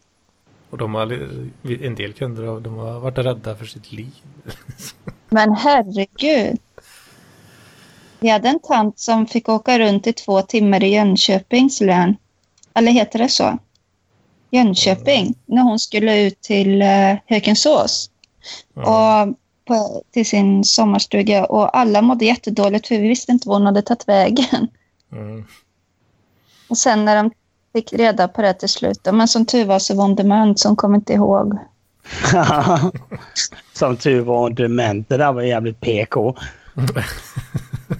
[0.69, 1.11] Och de har,
[1.83, 4.13] en del kunder de har varit rädda för sitt liv.
[5.29, 6.59] Men herregud.
[8.19, 12.15] Vi hade en tant som fick åka runt i två timmar i Jönköpings län.
[12.73, 13.57] Eller heter det så?
[14.49, 15.35] Jönköping.
[15.45, 18.09] När hon skulle ut till eh, Hökensås.
[18.75, 23.65] och på, till sin sommarstuga och alla mådde jättedåligt för vi visste inte var hon
[23.65, 24.67] hade tagit vägen.
[25.11, 25.45] Mm.
[26.67, 27.31] Och sen när de
[27.73, 30.67] fick reda på det till slut, men som tur var så var hon dement så
[30.67, 31.59] hon kom inte ihåg.
[33.73, 35.09] Som tur var hon dement.
[35.09, 36.35] Det där var jävligt PK.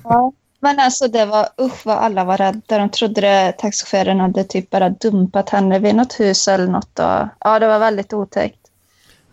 [0.03, 0.31] Ja.
[0.59, 2.77] Men alltså det var usch vad alla var rädda.
[2.77, 6.99] De trodde det, taxichauffören hade typ bara dumpat henne vid något hus eller något.
[6.99, 8.59] Och, ja, det var väldigt otäckt.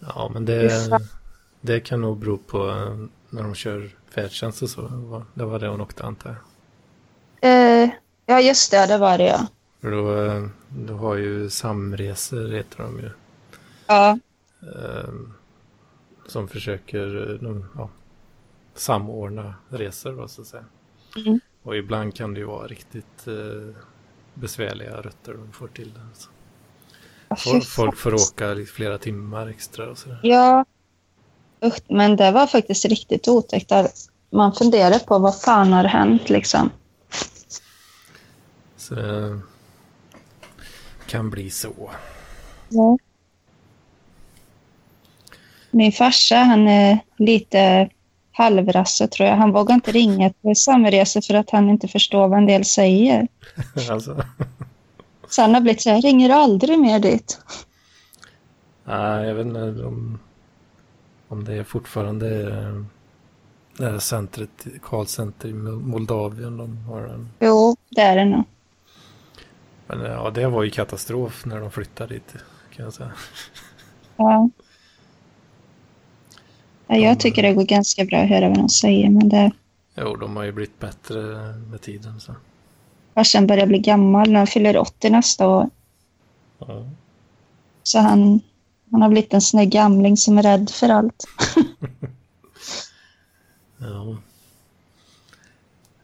[0.01, 0.91] Ja, men det,
[1.61, 4.91] det kan nog bero på eh, när de kör färdtjänst och så.
[5.35, 6.37] Det var det hon åkte antar
[7.41, 7.83] jag.
[7.83, 7.91] Eh,
[8.27, 9.47] ja, just det, det var det ja.
[9.81, 13.11] För då, eh, då har ju samresor, heter de ju.
[13.87, 14.19] Ja,
[14.63, 15.11] eh,
[16.27, 17.91] Som försöker eh, de, ja,
[18.75, 20.65] samordna resor, vad så att säga.
[21.17, 21.41] Mm.
[21.63, 23.75] Och ibland kan det ju vara riktigt eh,
[24.35, 25.93] besvärliga rutter de får till.
[25.95, 26.29] det, Alltså.
[27.51, 30.21] Folk, folk får åka flera timmar extra och sådär.
[30.23, 30.65] Ja,
[31.65, 33.73] usch, men det var faktiskt riktigt otäckt.
[34.31, 36.71] Man funderar på vad fan har hänt liksom.
[38.77, 38.95] Så
[41.09, 41.91] kan bli så.
[42.69, 42.99] Ja.
[45.71, 47.91] Min farsa, han är lite
[48.33, 49.37] halvrasse tror jag.
[49.37, 53.29] Han vågar inte ringa till samresor för att han inte förstår vad en del säger.
[53.91, 54.25] alltså,
[55.29, 57.41] Så han har blivit så här, ringer aldrig mer dit.
[58.85, 60.19] nej, jag vet inte om,
[61.29, 62.85] om det är fortfarande eh,
[63.79, 67.29] det här centret, callcenter i Moldavien de har den.
[67.41, 68.45] Jo, det är det nog.
[69.89, 72.35] Men ja, det var ju katastrof när de flyttade dit
[72.77, 73.13] kan jag säga.
[74.17, 74.51] Ja.
[76.87, 79.51] Ja, jag tycker det går ganska bra att höra vad de säger, men det,
[80.01, 81.21] Jo, de har ju blivit bättre
[81.71, 82.21] med tiden.
[82.21, 82.35] Så.
[83.15, 85.71] farsan börjar bli gammal när han fyller 80 nästa år.
[86.59, 86.87] Ja.
[87.83, 88.41] Så han,
[88.91, 91.25] han har blivit en sån där gamling som är rädd för allt.
[93.81, 94.17] Ja.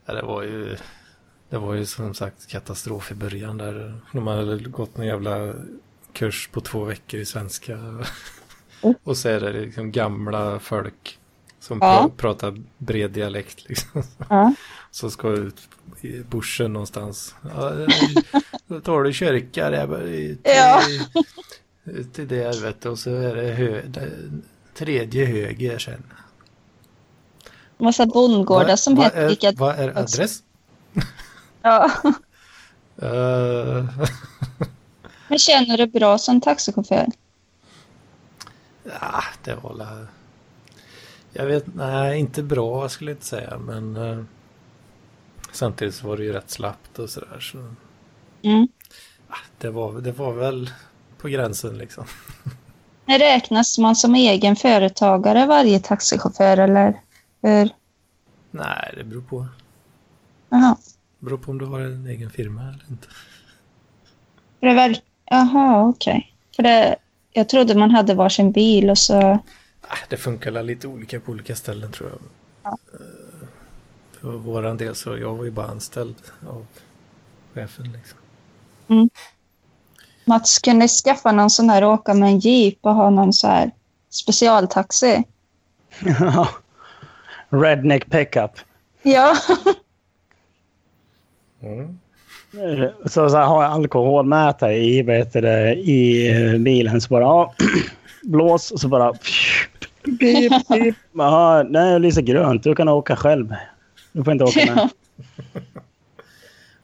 [0.05, 0.77] ja, det var ju
[1.55, 3.99] det var ju som sagt katastrof i början där.
[4.11, 5.53] De hade gått en jävla
[6.13, 7.79] kurs på två veckor i svenska.
[9.03, 11.19] Och så är det liksom gamla folk
[11.59, 12.09] som Ja.
[12.09, 14.03] pra- pratar bred dialekt liksom.
[14.29, 14.53] Ja.
[14.91, 15.55] Som ska ut
[16.01, 17.35] i bushen någonstans.
[17.55, 17.71] Ja,
[18.67, 20.81] då tar du kyrka där ut Ja.
[22.13, 22.89] till där vet du.
[22.89, 23.81] Och så är det hö,
[24.73, 26.03] tredje höger sen.
[27.77, 29.55] Massa bondgårdar som heter.
[29.57, 30.39] Vad är adress?
[31.65, 31.91] Ja.
[33.01, 33.85] Eh,
[35.27, 37.07] Men känner du bra som taxichaufför?
[38.83, 40.05] ja, det var la...
[41.33, 44.23] Jag vet, nej inte bra skulle jag inte säga men eh,
[45.51, 47.57] samtidigt så var det ju rätt slappt och sådär så
[48.43, 48.67] Mm.
[49.29, 50.69] ah, det var, det var väl
[51.17, 52.05] på gränsen liksom.
[53.05, 57.01] Men Räknas man som egen företagare varje taxichaufför eller
[57.41, 57.69] hur?
[58.51, 59.47] Nej, det beror på.
[60.49, 60.77] Jaha.
[61.25, 63.07] Beror på om du har en egen firma eller inte.
[64.59, 65.01] För det.
[65.25, 66.33] Jaha, okej.
[66.55, 66.95] För det...
[67.31, 69.21] Jag trodde man hade varsin bil och så...
[69.87, 72.19] Ah, Det funkar lite olika på olika ställen tror jag.
[72.63, 72.77] Ja.
[72.93, 73.47] Eh,
[74.21, 76.15] För våran del så jag var ju bara anställd
[76.49, 76.65] av
[77.53, 78.19] chefen liksom.
[80.25, 83.47] Mats, kan ni skaffa någon sån här åka med en jeep och ha någon så
[83.47, 83.71] här
[84.09, 85.23] specialtaxi?
[86.19, 86.49] Ja.
[87.49, 88.51] Redneck pickup.
[89.03, 89.37] Ja.
[91.65, 91.97] Mm.
[93.05, 97.23] Så, så här, har jag alkoholmätare i, vet du, det, i eh, bilen så bara
[97.23, 97.53] ja,
[98.23, 100.95] blås och så bara pip, pip.
[101.11, 102.63] Jaha, nej, jag lyser grönt.
[102.63, 103.53] Du kan åka själv.
[104.11, 104.89] Du får inte åka med.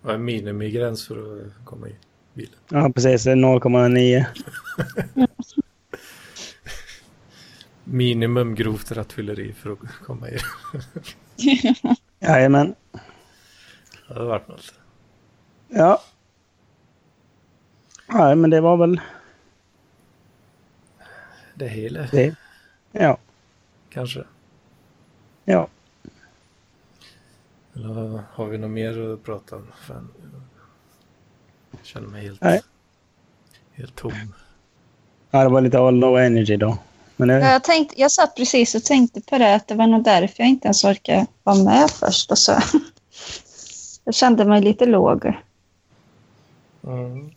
[0.02, 1.96] Vad är minimigräns för att komma i
[2.34, 2.54] bilen?
[2.70, 3.24] Ja, precis.
[3.24, 4.26] Det är 0,9.
[7.84, 10.38] Minimum grovt rattfylleri för att komma i.
[12.26, 12.76] Jajamän.
[14.14, 14.74] Det hade varit något.
[15.68, 16.02] Ja.
[18.08, 19.02] Nej, men det var väl
[21.56, 22.36] Det hela det.
[22.92, 23.18] Ja.
[23.90, 24.24] kanske.
[25.46, 25.68] Ja.
[27.76, 29.68] Eller har vi något mer att prata om?
[29.88, 30.10] Fan,
[31.72, 32.62] jag känner mig helt, Nej.
[33.74, 34.34] helt tom.
[35.32, 35.44] ja.
[35.44, 36.78] Det var lite all low energy då.
[37.16, 40.04] Men det, Jag, tänkte, jag satt precis och tänkte på det, att det var nog
[40.04, 42.32] därför jag inte ens orkade vara med först.
[42.32, 42.54] Och så.
[44.12, 45.26] Jag kände mig lite låg.
[46.84, 47.32] Mm.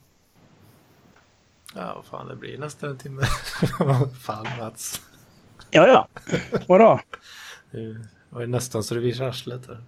[1.74, 3.22] Ja, vad fan, det blir nästan en timme.
[4.20, 5.02] fan, Mats.
[5.70, 6.08] ja, ja.
[6.66, 7.00] Vadå?
[7.70, 7.96] Det
[8.28, 9.66] var nästan så det visar arslet.
[9.66, 9.82] här.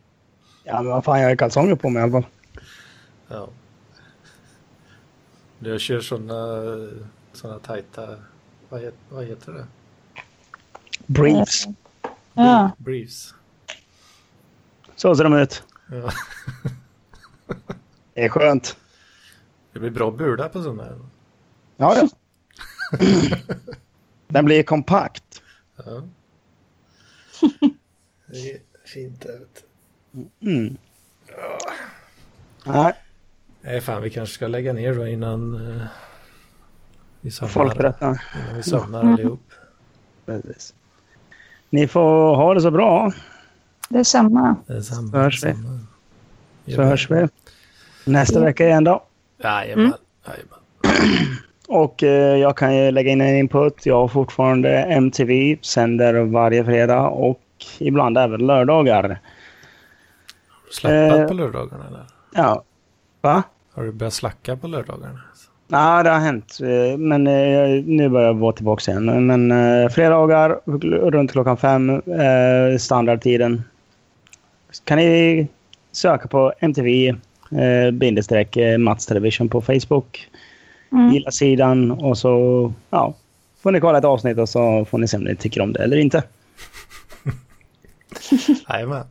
[0.65, 2.31] Ja, men vad fan, jag har kalsonger på mig i alla fall.
[3.29, 3.49] Ja.
[5.59, 6.63] Jag kör sådana
[7.33, 8.17] såna tajta...
[8.69, 9.67] Vad, het, vad heter det?
[11.07, 11.67] Briefs.
[12.35, 12.71] Ja.
[12.79, 13.35] Briefs.
[14.97, 15.63] Så ser de ut.
[15.91, 16.11] Ja.
[18.15, 18.77] Det är skönt.
[19.73, 20.99] Det blir bra bula på sådana här.
[21.77, 22.09] Ja, ja.
[24.29, 25.43] Den blir kompakt.
[25.77, 25.85] Ja.
[28.27, 29.47] Det är fint du.
[30.41, 30.77] Mm.
[32.65, 32.93] Nej,
[33.61, 35.83] Nej, fan, vi kanske ska lägga ner då innan uh,
[37.21, 37.53] vi somnar.
[37.53, 38.19] folkrätten.
[38.35, 39.53] Innan vi somnar allihop.
[40.27, 40.75] Precis.
[41.71, 43.13] Ni får ha det så bra.
[43.89, 44.57] Detsamma.
[44.67, 45.11] Det är samma.
[45.11, 45.53] Så hörs vi.
[45.55, 45.79] samma.
[46.75, 47.29] Så hörs vi
[48.05, 49.03] nästa vecka igen då.
[49.43, 49.93] Jajamän.
[50.27, 50.59] Jajamän.
[51.69, 53.87] Och eh, jag kan ju lägga in en input.
[53.87, 57.41] Jag har fortfarande MTV, sänder varje fredag och
[57.79, 59.03] ibland även lördagar.
[59.03, 59.09] Har
[60.67, 61.27] du slappat Eh.
[61.29, 62.05] på lördagarna eller?
[62.35, 62.63] Ja.
[63.21, 63.43] Va?
[63.75, 65.21] Har du börjat slacka på lördagarna?
[65.69, 66.59] Ja, det har hänt.
[66.63, 69.27] eh, Men eh, nu börjar jag vara tillbaka igen.
[69.27, 70.61] Men eh, fredagar
[71.11, 73.63] runt klockan fem, eh, standardtiden.
[74.85, 75.47] Kan ni
[75.93, 77.09] söka på MTV
[77.51, 80.29] eh, bindestreck eh, Mats Television på Facebook.
[80.93, 81.13] Mm.
[81.13, 83.15] Gilla sidan och så ja,
[83.63, 85.83] får ni kolla ett avsnitt och så får ni se om ni tycker om det
[85.83, 86.23] eller inte.
[88.69, 89.05] Jajamän.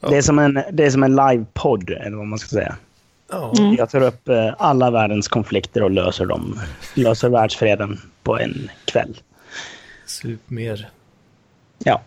[0.00, 0.08] Ja.
[0.08, 2.76] Det är som en, det är som en live-podd, eller vad man ska säga.
[3.58, 3.74] Mm.
[3.74, 6.60] Jag tar upp eh, alla världens konflikter och löser dem.
[6.94, 9.16] Löser världsfreden på en kväll.
[10.06, 10.88] Sup mer.
[11.78, 12.00] Ja.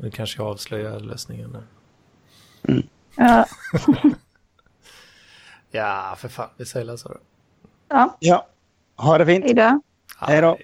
[0.00, 1.56] Nu kanske jag avslöjar lösningen.
[2.62, 2.82] Mm.
[3.16, 3.46] Ja.
[5.70, 6.50] ja, för fan.
[6.56, 7.18] Vi säger så då.
[7.88, 8.16] Ja.
[8.20, 8.46] ja.
[8.96, 9.44] Ha det fint.
[9.44, 9.80] Hej då.
[10.18, 10.58] Hej då.